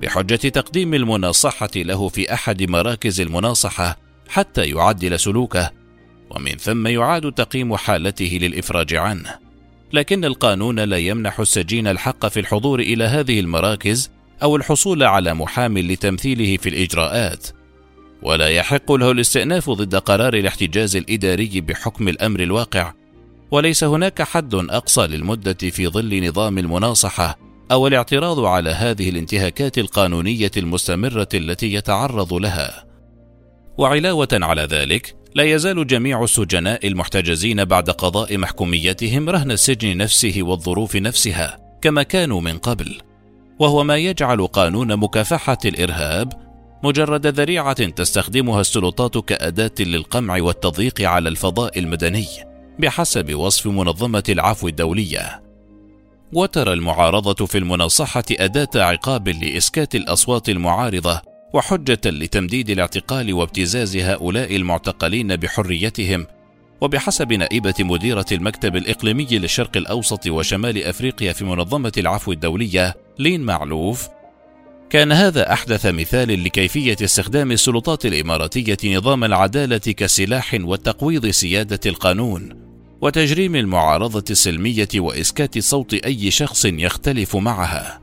بحجة 0.00 0.48
تقديم 0.48 0.94
المناصحة 0.94 1.70
له 1.76 2.08
في 2.08 2.34
أحد 2.34 2.62
مراكز 2.62 3.20
المناصحة 3.20 3.98
حتى 4.28 4.64
يعدل 4.64 5.20
سلوكه، 5.20 5.70
ومن 6.30 6.52
ثم 6.52 6.86
يعاد 6.86 7.32
تقييم 7.32 7.76
حالته 7.76 8.38
للإفراج 8.42 8.94
عنه. 8.94 9.38
لكن 9.92 10.24
القانون 10.24 10.80
لا 10.80 10.96
يمنح 10.96 11.40
السجين 11.40 11.86
الحق 11.86 12.26
في 12.26 12.40
الحضور 12.40 12.80
إلى 12.80 13.04
هذه 13.04 13.40
المراكز 13.40 14.10
أو 14.42 14.56
الحصول 14.56 15.02
على 15.02 15.34
محام 15.34 15.78
لتمثيله 15.78 16.56
في 16.56 16.68
الإجراءات 16.68 17.46
ولا 18.22 18.48
يحق 18.48 18.92
له 18.92 19.10
الاستئناف 19.10 19.70
ضد 19.70 19.96
قرار 19.96 20.34
الاحتجاز 20.34 20.96
الإداري 20.96 21.60
بحكم 21.60 22.08
الأمر 22.08 22.40
الواقع 22.40 22.92
وليس 23.50 23.84
هناك 23.84 24.22
حد 24.22 24.54
أقصى 24.54 25.06
للمدة 25.06 25.52
في 25.70 25.88
ظل 25.88 26.28
نظام 26.28 26.58
المناصحة 26.58 27.49
أو 27.70 27.86
الاعتراض 27.86 28.40
على 28.40 28.70
هذه 28.70 29.08
الانتهاكات 29.08 29.78
القانونية 29.78 30.50
المستمرة 30.56 31.28
التي 31.34 31.74
يتعرض 31.74 32.34
لها. 32.34 32.84
وعلاوة 33.78 34.28
على 34.32 34.62
ذلك 34.62 35.16
لا 35.34 35.44
يزال 35.44 35.86
جميع 35.86 36.24
السجناء 36.24 36.86
المحتجزين 36.86 37.64
بعد 37.64 37.90
قضاء 37.90 38.38
محكوميتهم 38.38 39.30
رهن 39.30 39.50
السجن 39.50 39.96
نفسه 39.96 40.34
والظروف 40.38 40.96
نفسها 40.96 41.58
كما 41.82 42.02
كانوا 42.02 42.40
من 42.40 42.58
قبل. 42.58 43.00
وهو 43.58 43.84
ما 43.84 43.96
يجعل 43.96 44.46
قانون 44.46 44.96
مكافحة 44.96 45.58
الإرهاب 45.64 46.32
مجرد 46.84 47.26
ذريعة 47.26 47.86
تستخدمها 47.86 48.60
السلطات 48.60 49.18
كأداة 49.18 49.74
للقمع 49.80 50.42
والتضييق 50.42 51.00
على 51.00 51.28
الفضاء 51.28 51.78
المدني 51.78 52.26
بحسب 52.78 53.34
وصف 53.34 53.66
منظمة 53.66 54.24
العفو 54.28 54.68
الدولية. 54.68 55.49
وترى 56.32 56.72
المعارضة 56.72 57.46
في 57.46 57.58
المناصحة 57.58 58.24
أداة 58.30 58.68
عقاب 58.74 59.28
لإسكات 59.28 59.94
الأصوات 59.94 60.48
المعارضة 60.48 61.22
وحجة 61.54 62.00
لتمديد 62.06 62.70
الاعتقال 62.70 63.32
وابتزاز 63.32 63.96
هؤلاء 63.96 64.56
المعتقلين 64.56 65.36
بحريتهم. 65.36 66.26
وبحسب 66.80 67.32
نائبة 67.32 67.74
مديرة 67.80 68.26
المكتب 68.32 68.76
الإقليمي 68.76 69.26
للشرق 69.30 69.76
الأوسط 69.76 70.26
وشمال 70.26 70.84
أفريقيا 70.84 71.32
في 71.32 71.44
منظمة 71.44 71.92
العفو 71.98 72.32
الدولية 72.32 72.94
لين 73.18 73.40
معلوف 73.40 74.08
كان 74.90 75.12
هذا 75.12 75.52
أحدث 75.52 75.86
مثال 75.86 76.44
لكيفية 76.44 76.96
استخدام 77.02 77.52
السلطات 77.52 78.06
الإماراتية 78.06 78.96
نظام 78.96 79.24
العدالة 79.24 79.78
كسلاح 79.78 80.56
وتقويض 80.60 81.26
سيادة 81.26 81.80
القانون. 81.86 82.69
وتجريم 83.02 83.56
المعارضة 83.56 84.24
السلمية 84.30 84.88
وإسكات 84.94 85.58
صوت 85.58 85.94
أي 85.94 86.30
شخص 86.30 86.64
يختلف 86.64 87.36
معها. 87.36 88.00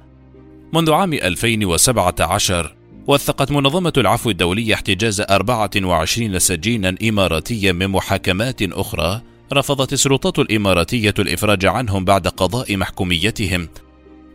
منذ 0.74 0.92
عام 0.92 1.14
2017 1.14 2.76
وثقت 3.08 3.52
منظمة 3.52 3.94
العفو 3.98 4.30
الدولية 4.30 4.74
احتجاز 4.74 5.22
24 5.22 6.40
سجينا 6.40 6.96
إماراتيا 7.04 7.72
من 7.72 7.88
محاكمات 7.88 8.62
أخرى 8.62 9.22
رفضت 9.54 9.94
السلطات 9.94 10.40
الإماراتية 10.40 11.14
الإفراج 11.20 11.66
عنهم 11.66 12.06
بعد 12.06 12.28
قضاء 12.28 12.78
محكوميتهم. 12.78 13.68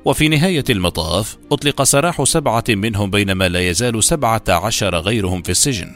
وفي 0.04 0.28
نهاية 0.28 0.64
المطاف 0.70 1.36
أطلق 1.52 1.82
سراح 1.82 2.24
سبعة 2.24 2.64
منهم 2.68 3.10
بينما 3.10 3.48
لا 3.48 3.68
يزال 3.68 4.04
سبعة 4.04 4.42
عشر 4.48 4.96
غيرهم 4.96 5.42
في 5.42 5.50
السجن. 5.50 5.92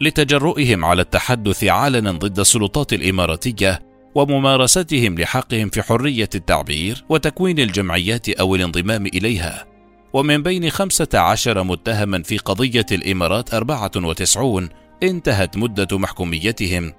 لتجرؤهم 0.00 0.84
على 0.84 1.02
التحدث 1.02 1.64
علنا 1.64 2.12
ضد 2.12 2.38
السلطات 2.38 2.92
الإماراتية 2.92 3.82
وممارستهم 4.14 5.18
لحقهم 5.18 5.68
في 5.68 5.82
حرية 5.82 6.28
التعبير 6.34 7.04
وتكوين 7.08 7.58
الجمعيات 7.58 8.28
أو 8.28 8.54
الانضمام 8.54 9.06
إليها. 9.06 9.66
ومن 10.12 10.42
بين 10.42 10.70
خمسة 10.70 11.08
عشر 11.14 11.62
متهما 11.64 12.22
في 12.22 12.38
قضية 12.38 12.86
الإمارات 12.92 13.54
أربعة 13.54 13.90
وتسعون 13.96 14.68
انتهت 15.02 15.56
مدة 15.56 15.98
محكوميتهم. 15.98 16.92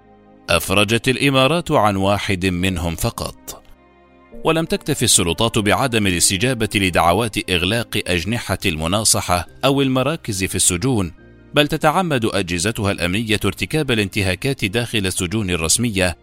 أفرجت 0.49 1.09
الإمارات 1.09 1.71
عن 1.71 1.95
واحد 1.95 2.45
منهم 2.45 2.95
فقط. 2.95 3.63
ولم 4.43 4.65
تكتف 4.65 5.03
السلطات 5.03 5.57
بعدم 5.57 6.07
الاستجابة 6.07 6.69
لدعوات 6.75 7.49
إغلاق 7.49 8.01
أجنحة 8.07 8.57
المناصحة 8.65 9.47
أو 9.65 9.81
المراكز 9.81 10.43
في 10.43 10.55
السجون 10.55 11.24
بل 11.55 11.67
تتعمد 11.67 12.25
أجهزتها 12.25 12.91
الأمنية 12.91 13.39
ارتكاب 13.45 13.91
الانتهاكات 13.91 14.65
داخل 14.65 15.07
السجون 15.07 15.49
الرسمية 15.49 16.17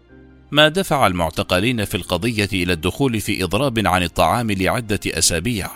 ما 0.50 0.68
دفع 0.68 1.06
المعتقلين 1.06 1.84
في 1.84 1.94
القضية 1.94 2.48
إلى 2.52 2.72
الدخول 2.72 3.20
في 3.20 3.44
إضراب 3.44 3.86
عن 3.86 4.02
الطعام 4.02 4.50
لعدة 4.50 5.00
أسابيع. 5.06 5.70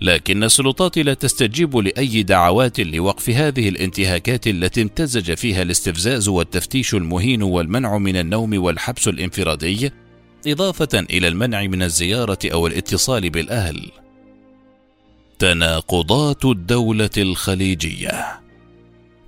لكن 0.00 0.44
السلطات 0.44 0.98
لا 0.98 1.14
تستجيب 1.14 1.76
لأي 1.76 2.22
دعوات 2.22 2.80
لوقف 2.80 3.30
هذه 3.30 3.68
الانتهاكات 3.68 4.46
التي 4.46 4.82
امتزج 4.82 5.34
فيها 5.34 5.62
الاستفزاز 5.62 6.28
والتفتيش 6.28 6.94
المهين 6.94 7.42
والمنع 7.42 7.98
من 7.98 8.16
النوم 8.16 8.62
والحبس 8.62 9.08
الانفرادي 9.08 9.92
إضافة 10.46 11.06
إلى 11.10 11.28
المنع 11.28 11.62
من 11.62 11.82
الزيارة 11.82 12.38
أو 12.44 12.66
الاتصال 12.66 13.30
بالأهل. 13.30 13.90
تناقضات 15.38 16.44
الدولة 16.44 17.10
الخليجية 17.18 18.41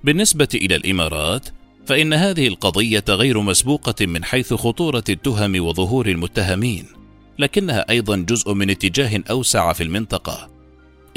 بالنسبة 0.05 0.47
إلى 0.53 0.75
الإمارات 0.75 1.49
فإن 1.85 2.13
هذه 2.13 2.47
القضية 2.47 3.03
غير 3.09 3.41
مسبوقة 3.41 4.05
من 4.05 4.23
حيث 4.23 4.53
خطورة 4.53 5.03
التهم 5.09 5.63
وظهور 5.65 6.07
المتهمين 6.07 6.85
لكنها 7.39 7.85
أيضا 7.89 8.15
جزء 8.15 8.53
من 8.53 8.69
اتجاه 8.69 9.23
أوسع 9.29 9.73
في 9.73 9.83
المنطقة 9.83 10.49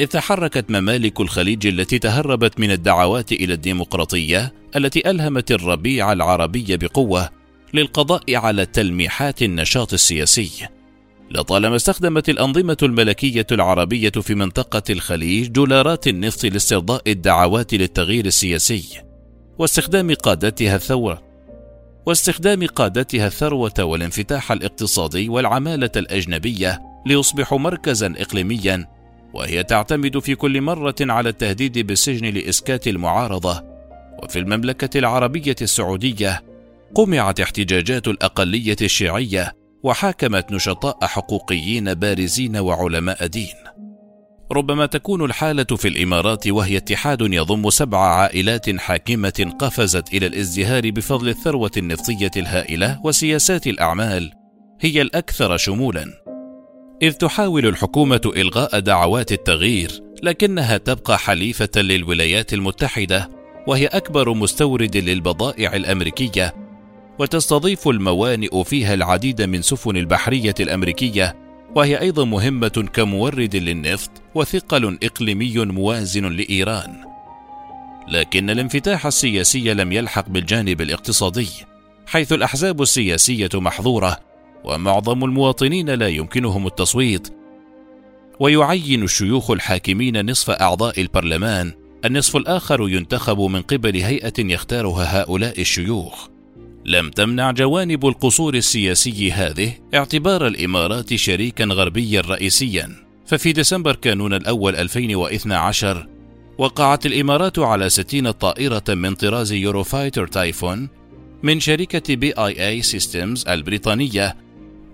إذ 0.00 0.06
تحركت 0.06 0.70
ممالك 0.70 1.20
الخليج 1.20 1.66
التي 1.66 1.98
تهربت 1.98 2.60
من 2.60 2.70
الدعوات 2.70 3.32
إلى 3.32 3.54
الديمقراطية 3.54 4.54
التي 4.76 5.10
ألهمت 5.10 5.52
الربيع 5.52 6.12
العربي 6.12 6.76
بقوة 6.76 7.30
للقضاء 7.74 8.36
على 8.36 8.66
تلميحات 8.66 9.42
النشاط 9.42 9.92
السياسي. 9.92 10.68
لطالما 11.30 11.76
استخدمت 11.76 12.28
الأنظمة 12.28 12.76
الملكية 12.82 13.46
العربية 13.52 14.10
في 14.10 14.34
منطقة 14.34 14.82
الخليج 14.90 15.46
دولارات 15.46 16.06
النفط 16.08 16.44
لاسترضاء 16.44 17.02
الدعوات 17.06 17.74
للتغيير 17.74 18.26
السياسي، 18.26 19.02
واستخدام 19.58 20.14
قادتها 20.14 20.76
الثورة. 20.76 21.22
واستخدام 22.06 22.66
قادتها 22.66 23.26
الثروة 23.26 23.74
والانفتاح 23.78 24.52
الاقتصادي 24.52 25.28
والعمالة 25.28 25.90
الأجنبية 25.96 26.82
ليصبحوا 27.06 27.58
مركزا 27.58 28.14
إقليميا 28.18 28.88
وهي 29.34 29.62
تعتمد 29.62 30.18
في 30.18 30.34
كل 30.34 30.60
مرة 30.60 30.94
على 31.00 31.28
التهديد 31.28 31.78
بالسجن 31.78 32.26
لإسكات 32.26 32.88
المعارضة. 32.88 33.64
وفي 34.22 34.38
المملكة 34.38 34.98
العربية 34.98 35.56
السعودية 35.62 36.42
قمعت 36.94 37.40
احتجاجات 37.40 38.08
الأقلية 38.08 38.76
الشيعية 38.82 39.56
وحاكمت 39.82 40.52
نشطاء 40.52 40.98
حقوقيين 41.02 41.94
بارزين 41.94 42.56
وعلماء 42.56 43.26
دين. 43.26 43.54
ربما 44.52 44.86
تكون 44.86 45.24
الحالة 45.24 45.64
في 45.64 45.88
الإمارات 45.88 46.48
وهي 46.48 46.76
اتحاد 46.76 47.20
يضم 47.20 47.70
سبع 47.70 47.98
عائلات 47.98 48.76
حاكمة 48.76 49.52
قفزت 49.58 50.14
إلى 50.14 50.26
الازدهار 50.26 50.90
بفضل 50.90 51.28
الثروة 51.28 51.70
النفطية 51.76 52.30
الهائلة 52.36 53.00
وسياسات 53.04 53.66
الأعمال 53.66 54.32
هي 54.80 55.02
الأكثر 55.02 55.56
شمولا. 55.56 56.04
إذ 57.02 57.12
تحاول 57.12 57.66
الحكومة 57.66 58.20
إلغاء 58.36 58.78
دعوات 58.78 59.32
التغيير، 59.32 60.02
لكنها 60.22 60.76
تبقى 60.76 61.18
حليفة 61.18 61.70
للولايات 61.76 62.52
المتحدة، 62.52 63.30
وهي 63.66 63.86
أكبر 63.86 64.34
مستورد 64.34 64.96
للبضائع 64.96 65.76
الأمريكية، 65.76 66.54
وتستضيف 67.18 67.88
الموانئ 67.88 68.64
فيها 68.64 68.94
العديد 68.94 69.42
من 69.42 69.62
سفن 69.62 69.96
البحرية 69.96 70.54
الأمريكية، 70.60 71.36
وهي 71.74 72.00
أيضا 72.00 72.24
مهمة 72.24 72.88
كمورد 72.92 73.56
للنفط 73.56 74.10
وثقل 74.34 74.98
إقليمي 75.02 75.64
موازن 75.64 76.26
لإيران. 76.26 77.04
لكن 78.08 78.50
الانفتاح 78.50 79.06
السياسي 79.06 79.74
لم 79.74 79.92
يلحق 79.92 80.28
بالجانب 80.28 80.80
الاقتصادي، 80.80 81.48
حيث 82.06 82.32
الأحزاب 82.32 82.82
السياسية 82.82 83.50
محظورة 83.54 84.20
ومعظم 84.64 85.24
المواطنين 85.24 85.90
لا 85.90 86.08
يمكنهم 86.08 86.66
التصويت 86.66 87.28
ويعين 88.40 89.02
الشيوخ 89.02 89.50
الحاكمين 89.50 90.30
نصف 90.30 90.50
أعضاء 90.50 91.00
البرلمان 91.00 91.72
النصف 92.04 92.36
الآخر 92.36 92.88
ينتخب 92.88 93.40
من 93.40 93.62
قبل 93.62 93.96
هيئة 93.96 94.32
يختارها 94.38 95.22
هؤلاء 95.22 95.60
الشيوخ 95.60 96.28
لم 96.88 97.10
تمنع 97.10 97.50
جوانب 97.50 98.06
القصور 98.06 98.54
السياسي 98.54 99.32
هذه 99.32 99.72
اعتبار 99.94 100.46
الإمارات 100.46 101.14
شريكا 101.14 101.64
غربيا 101.64 102.20
رئيسيا. 102.20 102.90
ففي 103.26 103.52
ديسمبر 103.52 103.96
كانون 103.96 104.34
الأول 104.34 104.76
2012 104.76 106.08
وقعت 106.58 107.06
الإمارات 107.06 107.58
على 107.58 107.88
60 107.88 108.30
طائرة 108.30 108.84
من 108.88 109.14
طراز 109.14 109.52
يوروفايتر 109.52 110.26
تايفون 110.26 110.88
من 111.42 111.60
شركة 111.60 112.14
بي 112.14 112.32
إيه 112.32 112.68
إي 112.68 112.82
سيستمز 112.82 113.48
البريطانية 113.48 114.36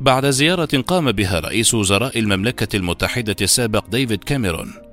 بعد 0.01 0.31
زيارة 0.31 0.83
قام 0.87 1.13
بها 1.13 1.41
رئيس 1.41 1.75
وزراء 1.75 2.19
المملكة 2.19 2.77
المتحدة 2.77 3.37
السابق 3.41 3.87
ديفيد 3.91 4.25
كاميرون. 4.25 4.84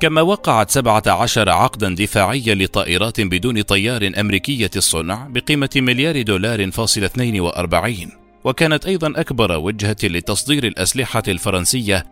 كما 0.00 0.20
وقعت 0.20 0.70
17 0.70 1.48
عقدا 1.48 1.94
دفاعيا 1.94 2.54
لطائرات 2.54 3.20
بدون 3.20 3.62
طيار 3.62 4.12
أمريكية 4.20 4.70
الصنع 4.76 5.26
بقيمة 5.30 5.70
مليار 5.76 6.22
دولار 6.22 6.70
فاصل 6.70 7.04
42 7.04 8.12
وكانت 8.44 8.86
أيضا 8.86 9.12
أكبر 9.16 9.58
وجهة 9.58 9.96
لتصدير 10.02 10.66
الأسلحة 10.66 11.22
الفرنسية. 11.28 12.06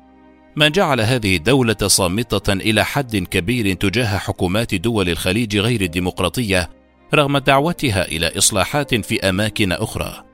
ما 0.57 0.69
جعل 0.69 1.01
هذه 1.01 1.37
الدولة 1.37 1.77
صامتة 1.87 2.53
إلى 2.53 2.85
حد 2.85 3.17
كبير 3.17 3.75
تجاه 3.75 4.19
حكومات 4.19 4.75
دول 4.75 5.09
الخليج 5.09 5.57
غير 5.57 5.81
الديمقراطية 5.81 6.71
رغم 7.15 7.39
دعوتها 7.39 8.09
إلى 8.09 8.39
إصلاحات 8.39 8.95
في 8.95 9.29
أماكن 9.29 9.73
أخرى. 9.73 10.26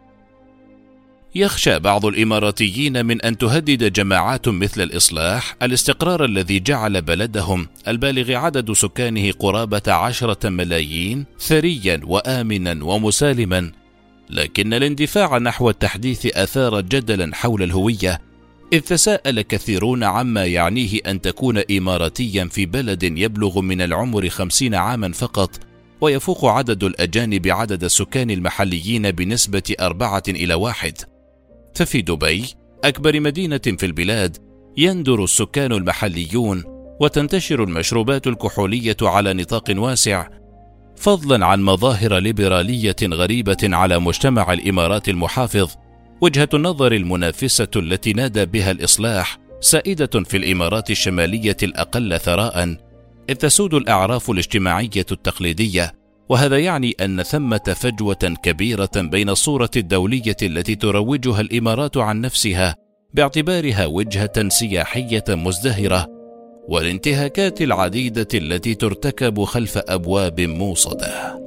يخشى 1.34 1.78
بعض 1.78 2.06
الإماراتيين 2.06 3.06
من 3.06 3.22
أن 3.22 3.38
تهدد 3.38 3.92
جماعات 3.92 4.48
مثل 4.48 4.82
الإصلاح 4.82 5.56
الاستقرار 5.62 6.24
الذي 6.24 6.60
جعل 6.60 7.02
بلدهم 7.02 7.68
البالغ 7.88 8.32
عدد 8.32 8.72
سكانه 8.72 9.32
قرابة 9.32 9.82
عشرة 9.92 10.48
ملايين 10.48 11.24
ثريا 11.40 12.00
وآمنا 12.04 12.84
ومسالما. 12.84 13.72
لكن 14.30 14.74
الاندفاع 14.74 15.38
نحو 15.38 15.70
التحديث 15.70 16.36
أثار 16.36 16.80
جدلا 16.80 17.34
حول 17.34 17.62
الهوية 17.62 18.20
إذ 18.72 18.80
تساءل 18.80 19.40
كثيرون 19.40 20.04
عما 20.04 20.44
يعنيه 20.46 21.00
أن 21.06 21.20
تكون 21.20 21.62
إماراتيا 21.70 22.44
في 22.44 22.66
بلد 22.66 23.02
يبلغ 23.02 23.60
من 23.60 23.82
العمر 23.82 24.28
خمسين 24.28 24.74
عاما 24.74 25.12
فقط 25.12 25.60
ويفوق 26.00 26.44
عدد 26.44 26.84
الأجانب 26.84 27.48
عدد 27.48 27.84
السكان 27.84 28.30
المحليين 28.30 29.10
بنسبة 29.10 29.74
أربعة 29.80 30.22
إلى 30.28 30.54
واحد. 30.54 31.11
ففي 31.74 32.02
دبي 32.02 32.44
أكبر 32.84 33.20
مدينة 33.20 33.58
في 33.58 33.86
البلاد 33.86 34.36
يندر 34.76 35.24
السكان 35.24 35.72
المحليون 35.72 36.64
وتنتشر 37.00 37.62
المشروبات 37.62 38.26
الكحولية 38.26 38.96
على 39.02 39.34
نطاق 39.34 39.64
واسع 39.76 40.28
فضلا 40.96 41.46
عن 41.46 41.62
مظاهر 41.62 42.18
ليبرالية 42.18 42.96
غريبة 43.02 43.56
على 43.62 43.98
مجتمع 43.98 44.52
الإمارات 44.52 45.08
المحافظ 45.08 45.70
وجهة 46.20 46.48
النظر 46.54 46.92
المنافسة 46.92 47.68
التي 47.76 48.12
نادى 48.12 48.46
بها 48.46 48.70
الإصلاح 48.70 49.38
سائدة 49.60 50.22
في 50.24 50.36
الإمارات 50.36 50.90
الشمالية 50.90 51.56
الأقل 51.62 52.20
ثراء 52.20 52.76
إذ 53.30 53.34
تسود 53.34 53.74
الأعراف 53.74 54.30
الاجتماعية 54.30 55.06
التقليدية 55.12 55.92
وهذا 56.28 56.58
يعني 56.58 56.96
أن 57.00 57.22
ثمة 57.22 57.74
فجوة 57.76 58.34
كبيرة 58.42 58.90
بين 58.96 59.28
الصورة 59.28 59.70
الدولية 59.76 60.36
التي 60.42 60.74
تروجها 60.74 61.40
الإمارات 61.40 61.96
عن 61.96 62.20
نفسها 62.20 62.76
باعتبارها 63.14 63.86
وجهة 63.86 64.48
سياحية 64.48 65.24
مزدهرة 65.28 66.06
والانتهاكات 66.68 67.62
العديدة 67.62 68.28
التي 68.34 68.74
ترتكب 68.74 69.44
خلف 69.44 69.78
أبواب 69.78 70.40
موصدة. 70.40 71.41